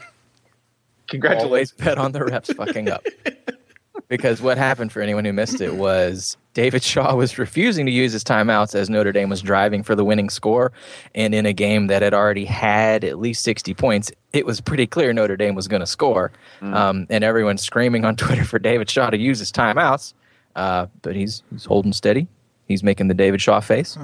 [1.11, 1.45] Congratulations.
[1.47, 3.05] Always bet on the refs fucking up.
[4.07, 8.11] Because what happened for anyone who missed it was David Shaw was refusing to use
[8.11, 10.73] his timeouts as Notre Dame was driving for the winning score.
[11.15, 14.85] And in a game that had already had at least 60 points, it was pretty
[14.85, 16.33] clear Notre Dame was going to score.
[16.61, 20.13] Um, and everyone's screaming on Twitter for David Shaw to use his timeouts.
[20.57, 22.27] Uh, but he's, he's holding steady.
[22.67, 23.97] He's making the David Shaw face.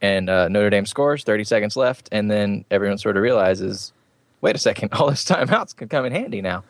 [0.00, 2.08] And uh, Notre Dame scores, 30 seconds left.
[2.12, 3.92] And then everyone sort of realizes
[4.40, 6.64] wait a second, all his timeouts can come in handy now.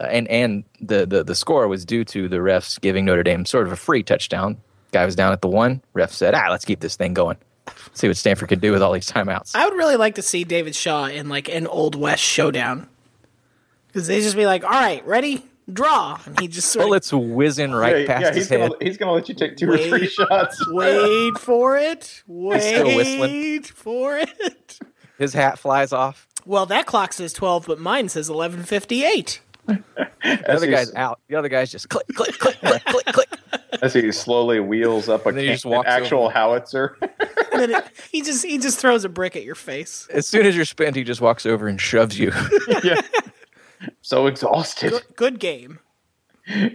[0.00, 3.44] Uh, and and the, the the score was due to the refs giving Notre Dame
[3.44, 4.56] sort of a free touchdown.
[4.92, 5.82] Guy was down at the one.
[5.92, 7.36] Ref said, "Ah, let's keep this thing going.
[7.94, 10.42] See what Stanford could do with all these timeouts." I would really like to see
[10.44, 12.88] David Shaw in like an Old West showdown,
[13.86, 17.12] because they just be like, "All right, ready, draw," and he just sort of Bullets
[17.12, 18.70] whizzing right Yeah, past yeah, his he's head.
[18.70, 20.64] gonna, he's gonna let you take two or three shots.
[20.72, 23.62] wait for it, still wait whistling.
[23.62, 24.78] for it.
[25.18, 26.26] His hat flies off.
[26.46, 29.40] Well, that clock says twelve, but mine says eleven fifty-eight.
[30.24, 31.20] The other guy's out.
[31.28, 33.28] The other guy's just click, click, click, click, click, click.
[33.82, 36.32] As he slowly wheels up a And then can- just an actual over.
[36.34, 36.96] howitzer.
[37.52, 40.08] And then it, he just he just throws a brick at your face.
[40.10, 42.32] As soon as you're spent, he just walks over and shoves you.
[42.82, 43.00] yeah.
[44.02, 44.90] So exhausted.
[44.90, 45.78] Good, good game.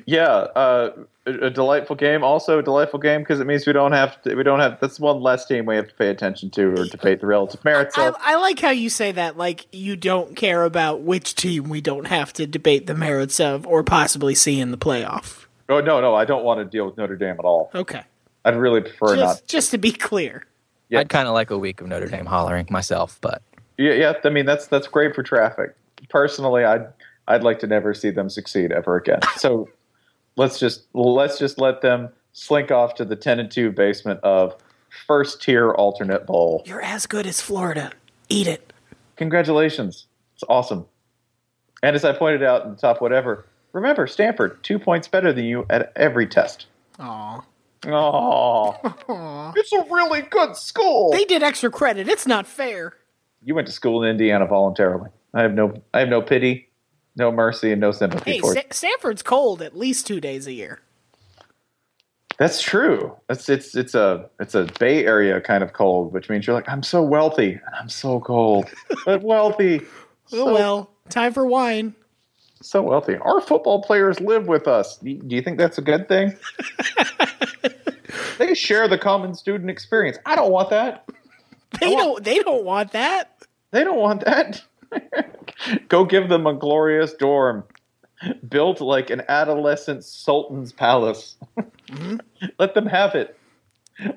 [0.06, 0.92] Yeah, uh,
[1.30, 2.24] a, a delightful game.
[2.24, 5.00] Also a delightful game because it means we don't have to, we don't have that's
[5.00, 8.08] one less team we have to pay attention to or debate the relative merits I,
[8.08, 8.16] of.
[8.20, 12.06] I like how you say that, like you don't care about which team we don't
[12.06, 15.46] have to debate the merits of or possibly see in the playoff.
[15.70, 17.70] Oh no, no, I don't want to deal with Notre Dame at all.
[17.76, 18.02] Okay,
[18.44, 19.48] I'd really prefer just not.
[19.48, 20.46] just to be clear.
[20.90, 21.00] Yeah.
[21.00, 23.44] I'd kind of like a week of Notre Dame hollering myself, but
[23.78, 24.14] Yeah, yeah.
[24.24, 25.76] I mean that's that's great for traffic.
[26.10, 26.88] Personally, I'd
[27.28, 29.20] I'd like to never see them succeed ever again.
[29.38, 29.70] So
[30.36, 34.56] let's just let's just let them slink off to the ten and two basement of
[35.08, 36.64] first tier alternate bowl.
[36.66, 37.92] You're as good as Florida.
[38.30, 38.74] Eat it.
[39.18, 40.06] Congratulations.
[40.36, 40.86] It's awesome.
[41.84, 45.46] And as I pointed out in the top whatever, remember Stanford, two points better than
[45.46, 46.68] you at every test.
[47.00, 47.42] Aw.
[47.88, 51.12] Oh, it's a really good school.
[51.12, 52.08] They did extra credit.
[52.10, 52.94] It's not fair.
[53.44, 55.10] you went to school in Indiana voluntarily.
[55.34, 56.69] I have no, I have no pity,
[57.20, 60.54] no mercy, and no sympathy Hey, for Sta- Stanford's cold at least two days a
[60.54, 60.80] year.
[62.38, 63.18] That's true.
[63.30, 66.70] It's it's it's a it's a Bay Area kind of cold, which means you're like,
[66.70, 68.66] I'm so wealthy and I'm so cold,
[69.06, 69.82] but wealthy.
[70.32, 71.96] Oh well, time for wine.
[72.62, 73.18] so wealthy.
[73.18, 74.98] Our football players live with us.
[74.98, 76.38] Do do you think that's a good thing?
[78.38, 80.18] they share the common student experience.
[80.26, 81.10] I don't want that.
[81.82, 82.24] They don't.
[82.24, 83.44] They don't want that.
[83.72, 84.64] They don't want that.
[85.88, 87.64] Go give them a glorious dorm
[88.48, 91.38] built like an adolescent sultan's palace.
[91.90, 92.18] Hmm?
[92.58, 93.38] Let them have it.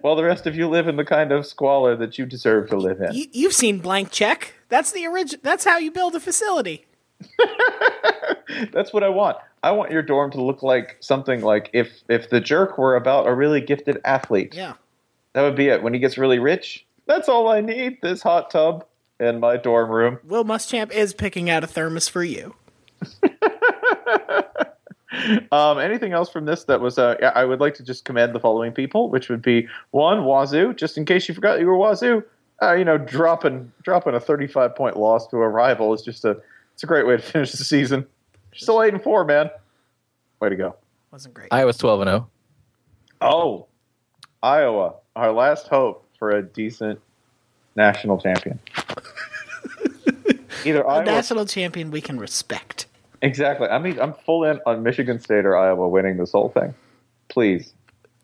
[0.01, 2.77] While the rest of you live in the kind of squalor that you deserve to
[2.77, 3.15] live in.
[3.15, 4.55] You, you've seen Blank Check.
[4.69, 5.41] That's the origin.
[5.43, 6.87] That's how you build a facility.
[8.73, 9.39] That's what I want.
[9.63, 13.27] I want your dorm to look like something like if if the jerk were about
[13.27, 14.55] a really gifted athlete.
[14.55, 14.75] Yeah.
[15.33, 15.83] That would be it.
[15.83, 17.99] When he gets really rich, that's all I need.
[18.03, 18.85] This hot tub
[19.23, 20.19] in my dorm room.
[20.25, 22.55] Will Muschamp is picking out a thermos for you.
[25.53, 26.99] Um, anything else from this that was?
[26.99, 30.75] Uh, I would like to just commend the following people, which would be one Wazzu.
[30.75, 32.25] Just in case you forgot you were Wazzu,
[32.63, 36.41] uh, you know, dropping dropping a 35 point loss to a rival is just a
[36.73, 38.07] it's a great way to finish the season.
[38.55, 39.51] Still eight and four, man.
[40.41, 40.77] Way to go.
[41.11, 41.49] Wasn't great.
[41.51, 42.29] Iowa's 12 and 0.
[43.21, 43.67] Oh,
[44.43, 46.99] Iowa, our last hope for a decent
[47.77, 48.59] national champion.
[50.65, 52.87] Either A Iowa, national champion we can respect.
[53.23, 53.69] exactly.
[53.69, 56.75] I mean, I'm full in on Michigan State or Iowa winning this whole thing.
[57.29, 57.73] Please.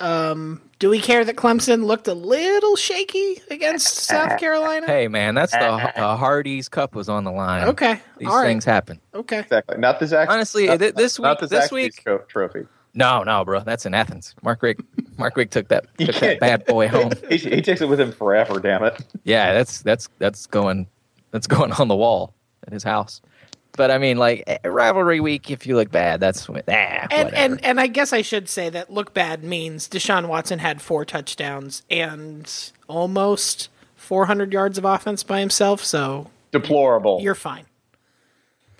[0.01, 4.86] Um, do we care that Clemson looked a little shaky against South Carolina?
[4.86, 5.59] Hey, man, that's the,
[5.97, 7.66] the Hardee's Cup was on the line.
[7.68, 8.47] Okay, These all right.
[8.47, 9.01] things happen.
[9.12, 9.41] Okay.
[9.41, 9.76] Exactly.
[9.78, 10.30] Not the Zach.
[10.30, 12.66] Honestly, not, th- this not week- the this Zaxby's week- tro- trophy.
[12.95, 13.61] No, no, bro.
[13.61, 14.34] That's in Athens.
[14.43, 14.80] Mark Richt,
[15.18, 17.12] Mark Richt took that, took that bad boy home.
[17.28, 18.59] He, he takes it with him forever.
[18.61, 19.05] Damn it.
[19.24, 20.86] Yeah, that's that's that's going
[21.31, 22.35] that's going on the wall
[22.66, 23.20] at his house.
[23.76, 27.24] But I mean, like eh, rivalry week, if you look bad, that's when, ah, And,
[27.26, 27.35] whatever.
[27.37, 31.05] and and I guess I should say that look bad means Deshaun Watson had four
[31.05, 32.51] touchdowns and
[32.89, 35.85] almost 400 yards of offense by himself.
[35.85, 37.20] So Deplorable.
[37.22, 37.66] you're fine.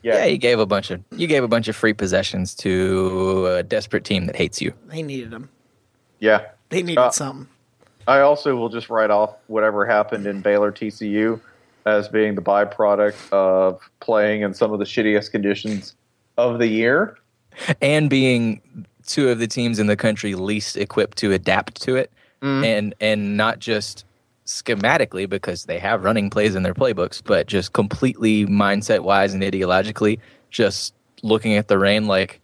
[0.03, 3.62] yeah, you gave a bunch of you gave a bunch of free possessions to a
[3.62, 4.72] desperate team that hates you.
[4.86, 5.49] They needed them.
[6.18, 6.46] Yeah.
[6.70, 7.46] They needed Uh, something.
[8.09, 11.40] I also will just write off whatever happened in Baylor TCU
[11.86, 15.94] as being the byproduct of playing in some of the shittiest conditions
[16.36, 17.16] of the year.
[17.80, 18.60] and being
[19.06, 22.10] two of the teams in the country least equipped to adapt to it
[22.40, 22.64] Mm-hmm.
[22.64, 24.04] and and not just
[24.46, 29.42] schematically because they have running plays in their playbooks but just completely mindset wise and
[29.42, 30.20] ideologically
[30.50, 32.40] just looking at the rain like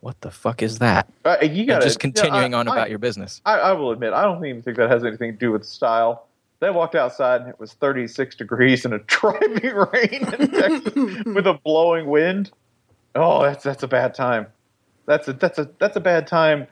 [0.00, 2.90] what the fuck is that Uh, you gotta, just continuing yeah, I- on about I-
[2.90, 5.50] your business I, I will admit, I don't even think that has anything to do
[5.50, 6.26] with style.
[6.60, 10.94] They walked outside and it was 36 degrees and a driving rain in Texas
[11.24, 12.50] with a blowing wind.
[13.14, 14.46] Oh, that's that's a bad time.
[15.06, 16.66] That's a that's a that's a bad time.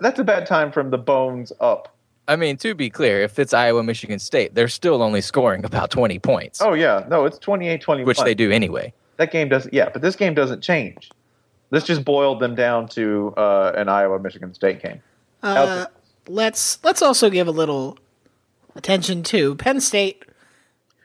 [0.00, 1.94] That's a bad time from the bones up.
[2.28, 5.90] i mean to be clear if it's iowa michigan state they're still only scoring about
[5.90, 8.04] 20 points Oh yeah, no, it's 28-21.
[8.04, 9.72] which they do anyway That game doesn't.
[9.72, 11.10] Yeah, but this game doesn't change.
[11.70, 15.00] This just boiled them down to uh, an Iowa Michigan State game.
[15.42, 15.86] Uh,
[16.28, 17.96] let's let's also give a little
[18.76, 20.24] attention to Penn State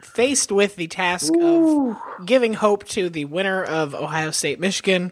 [0.02, 5.12] faced with the task of giving hope to the winner of Ohio State Michigan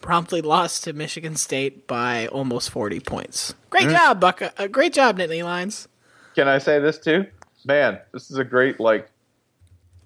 [0.00, 3.54] promptly lost to Michigan State by almost 40 points.
[3.68, 3.92] Great Mhm.
[3.92, 4.42] job, Buck.
[4.42, 5.88] Uh, great job, Nittany Lions.
[6.34, 7.26] Can I say this too?
[7.66, 9.10] Man, this is a great like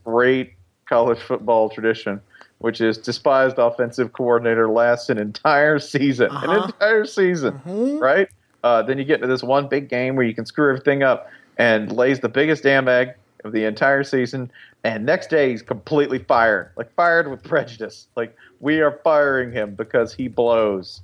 [0.04, 0.54] great
[0.88, 2.20] college football tradition,
[2.58, 6.64] which is despised offensive coordinator lasts an entire season, an Uh-huh.
[6.66, 7.60] entire season,
[8.00, 8.28] right?
[8.64, 11.30] Uh, then you get into this one big game where you can screw everything up
[11.58, 14.50] and lays the biggest damn egg of the entire season.
[14.82, 18.08] And next day he's completely fired, like fired with prejudice.
[18.16, 21.02] Like we are firing him because he blows.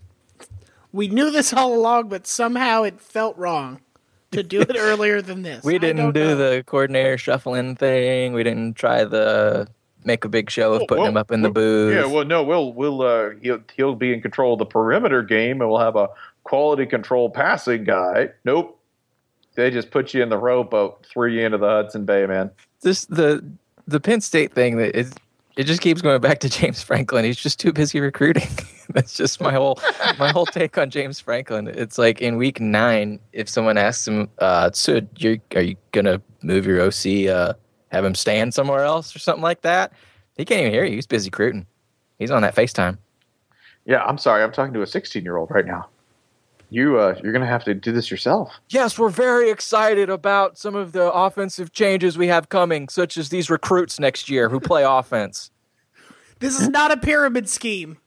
[0.93, 3.81] We knew this all along, but somehow it felt wrong
[4.33, 5.65] to do it earlier than this.
[5.65, 6.35] We didn't don't know.
[6.35, 8.33] the coordinator shuffling thing.
[8.33, 9.69] We didn't try the
[10.05, 11.95] make a big show of putting him up in the booth.
[11.95, 15.61] Yeah, well, no, we'll we'll uh, he'll he'll be in control of the perimeter game,
[15.61, 16.09] and we'll have a
[16.45, 18.31] quality control passing guy.
[18.45, 18.80] Nope,
[19.61, 22.51] they just put you in the rowboat, threw you into the Hudson Bay, man.
[22.83, 23.45] this the
[23.87, 25.13] the Penn State thing that is
[25.57, 27.25] it just keeps going back to James Franklin.
[27.25, 28.49] He's just too busy recruiting.
[28.91, 29.79] That's just my whole
[30.19, 31.69] my whole take on James Franklin.
[31.69, 36.21] It's like in week nine, if someone asks him, uh, so you're are you gonna
[36.43, 37.55] move your OC, uh,
[37.89, 39.93] have him stand somewhere else or something like that?
[40.37, 40.95] He can't even hear you.
[40.95, 41.67] He's busy recruiting.
[42.19, 42.99] He's on that FaceTime.
[43.85, 45.89] Yeah, I'm sorry, I'm talking to a 16 year old right now.
[46.71, 48.53] You uh, you're gonna have to do this yourself.
[48.69, 53.29] Yes, we're very excited about some of the offensive changes we have coming, such as
[53.29, 55.51] these recruits next year who play offense.
[56.39, 57.99] This is not a pyramid scheme.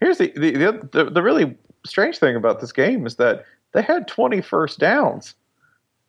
[0.00, 3.82] Here's the the, the the the really strange thing about this game is that they
[3.82, 5.34] had 20 first downs.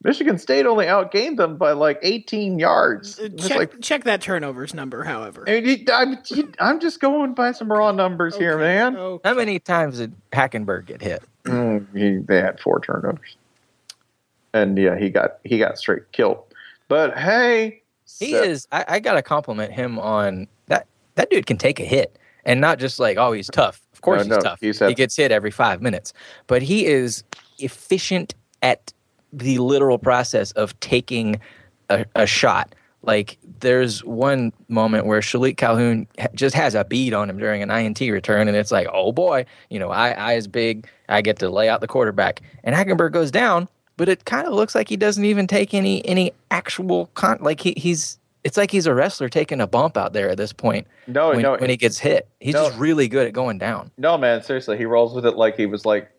[0.04, 3.18] Michigan State only outgained them by like 18 yards.
[3.38, 5.44] Check, like check that turnovers number, however.
[5.48, 8.96] I mean, I'm, you- I'm just going by some raw numbers here, man.
[9.24, 11.22] How many times did Hackenberg get hit?
[11.46, 13.36] Mm, he, they had four turnovers,
[14.54, 16.44] and yeah, he got he got straight killed.
[16.88, 17.82] But hey,
[18.20, 18.68] He so- is.
[18.72, 20.88] I, I gotta compliment him on that.
[21.16, 23.82] That dude can take a hit, and not just like, oh, he's tough.
[23.94, 24.60] Of course, No, he's no, tough.
[24.62, 26.14] he's had- he gets hit every five minutes,
[26.48, 27.24] but he is
[27.60, 28.34] efficient
[28.64, 28.94] at
[29.34, 31.40] the literal process of taking
[31.90, 32.74] a, a shot.
[33.04, 37.64] Like there's one moment where Shilique Calhoun ha- just has a bead on him during
[37.64, 40.88] an INT return, and it's like, oh boy, you know, I, I is big.
[41.10, 43.68] I get to lay out the quarterback, and Hackenberg goes down,
[43.98, 47.40] but it kind of looks like he doesn't even take any any actual con.
[47.42, 50.54] Like he, he's, it's like he's a wrestler taking a bump out there at this
[50.54, 50.86] point.
[51.08, 52.68] No, when, no, when he gets hit, he's no.
[52.68, 53.90] just really good at going down.
[53.98, 56.12] no, man, seriously, he rolls with it like he was like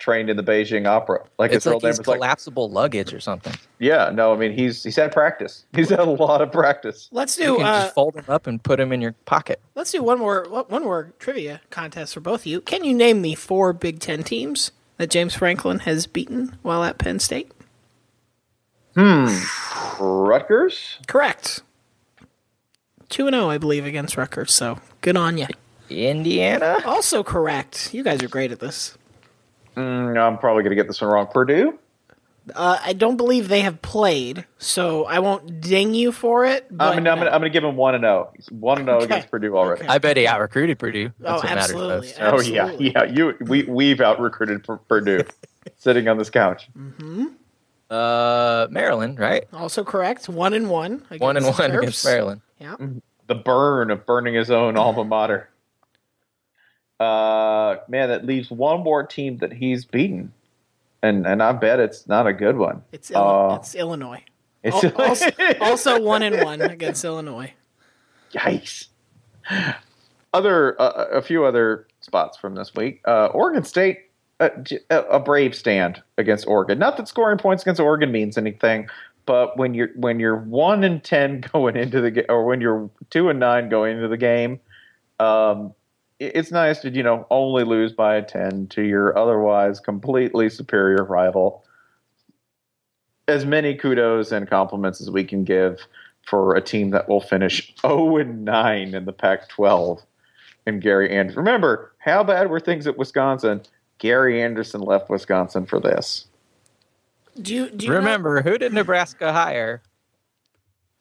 [0.00, 1.24] trained in the Beijing Opera.
[1.38, 3.54] Like it's his real like name he's was like collapsible luggage or something.
[3.78, 4.10] yeah.
[4.12, 5.64] No, I mean he's he's had practice.
[5.74, 7.08] He's had a lot of practice.
[7.12, 9.60] Let's You do can uh, just fold him up and put him in your pocket.
[9.76, 12.60] let's do one more one more trivia contest for both of you.
[12.62, 16.98] Can you name the four Big Ten teams that James Franklin has beaten while at
[16.98, 17.52] Penn State?
[18.96, 19.28] Hmm.
[20.00, 20.98] Rutgers.
[21.06, 21.62] Correct.
[23.08, 24.52] Two and zero, I believe, against Rutgers.
[24.52, 25.46] So good on you.
[25.88, 26.78] Indiana.
[26.84, 27.92] Also correct.
[27.92, 28.96] You guys are great at this.
[29.80, 31.26] Mm, I'm probably going to get this one wrong.
[31.26, 31.78] Purdue.
[32.54, 36.66] Uh, I don't believe they have played, so I won't ding you for it.
[36.70, 38.32] But I'm gonna, I'm gonna, I'm gonna give him one and zero.
[38.50, 39.86] One and zero against Purdue already.
[39.86, 41.12] I bet he out recruited Purdue.
[41.20, 42.12] That's Oh, what matters absolutely.
[42.18, 43.04] Oh yeah, yeah.
[43.04, 45.22] You we we've out recruited Purdue,
[45.76, 46.68] sitting on this couch.
[47.90, 49.44] Uh, Maryland, right?
[49.52, 50.28] Also correct.
[50.28, 51.04] One and one.
[51.18, 52.40] One and one against Maryland.
[52.58, 52.76] Yeah.
[53.26, 55.49] The burn of burning his own alma mater.
[57.00, 60.32] Uh, man, that leaves one more team that he's beaten,
[61.02, 62.82] and and I bet it's not a good one.
[62.92, 64.22] It's Uh, it's Illinois.
[64.62, 65.30] it's Al- also,
[65.60, 67.54] also one and one against Illinois.
[68.34, 68.88] Yikes.
[70.34, 73.00] Other uh, a few other spots from this week.
[73.06, 76.78] Uh, Oregon State A, j- a, brave stand against Oregon.
[76.78, 78.88] Not that scoring points against Oregon means anything,
[79.26, 82.90] but when you're when you're one and ten going into the game, or when you're
[83.08, 84.60] two and nine going into the game,
[85.18, 85.72] um,
[86.20, 91.04] it's nice to you know only lose by a ten to your otherwise completely superior
[91.04, 91.64] rival.
[93.26, 95.86] As many kudos and compliments as we can give
[96.26, 100.02] for a team that will finish 0 and 9 in the Pac 12
[100.66, 101.38] and Gary Anderson.
[101.38, 103.62] Remember, how bad were things at Wisconsin?
[103.98, 106.26] Gary Anderson left Wisconsin for this.
[107.40, 109.82] Do you, do you know- Remember, who did Nebraska hire?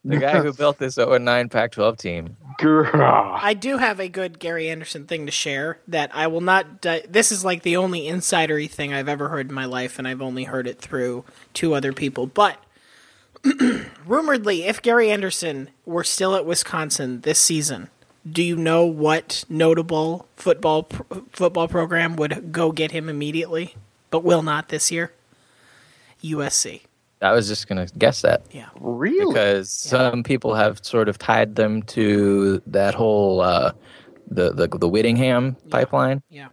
[0.06, 2.38] The guy who built this 0 9 Pac 12 team.
[2.62, 6.82] I do have a good Gary Anderson thing to share that I will not.
[6.82, 10.08] Di- this is like the only insidery thing I've ever heard in my life, and
[10.08, 12.28] I've only heard it through two other people.
[12.28, 12.62] But
[14.06, 17.90] rumoredly, if Gary Anderson were still at Wisconsin this season,
[18.30, 23.76] do you know what notable football pr- football program would go get him immediately,
[24.10, 25.14] but will not this year?
[26.22, 26.82] USC.
[27.22, 28.44] I was just going to guess that.
[28.52, 28.70] Yeah.
[28.80, 29.34] Really?
[29.34, 33.74] Because some people have sort of tied them to that whole uh,
[34.30, 36.22] the, the the Whittingham pipeline.
[36.30, 36.50] Yeah.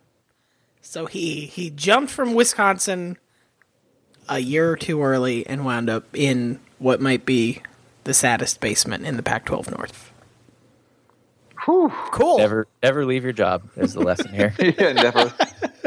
[0.83, 3.19] So he he jumped from Wisconsin
[4.29, 7.63] a year or two early and wound up in what might be
[8.05, 10.13] the saddest basement in the Pac-12 North.
[11.57, 12.39] Cool.
[12.39, 14.55] Never never leave your job is the lesson here.
[14.61, 15.35] yeah, never,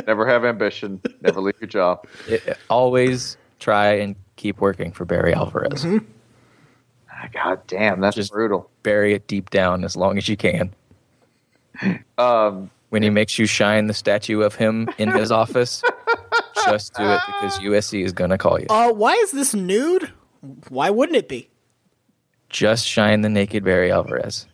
[0.06, 1.00] never have ambition.
[1.22, 2.06] Never leave your job.
[2.28, 5.86] It- always try and keep working for Barry Alvarez.
[7.12, 8.70] Ah, God damn, that's Just- brutal.
[8.82, 10.74] Bury it deep down as long as you can.
[12.18, 15.82] Um, When he makes you shine the statue of him in his office,
[16.66, 18.66] just do it because USC is going to call you.
[18.70, 20.12] Uh, why is this nude?
[20.68, 21.50] Why wouldn't it be?
[22.50, 24.46] Just shine the naked Barry Alvarez.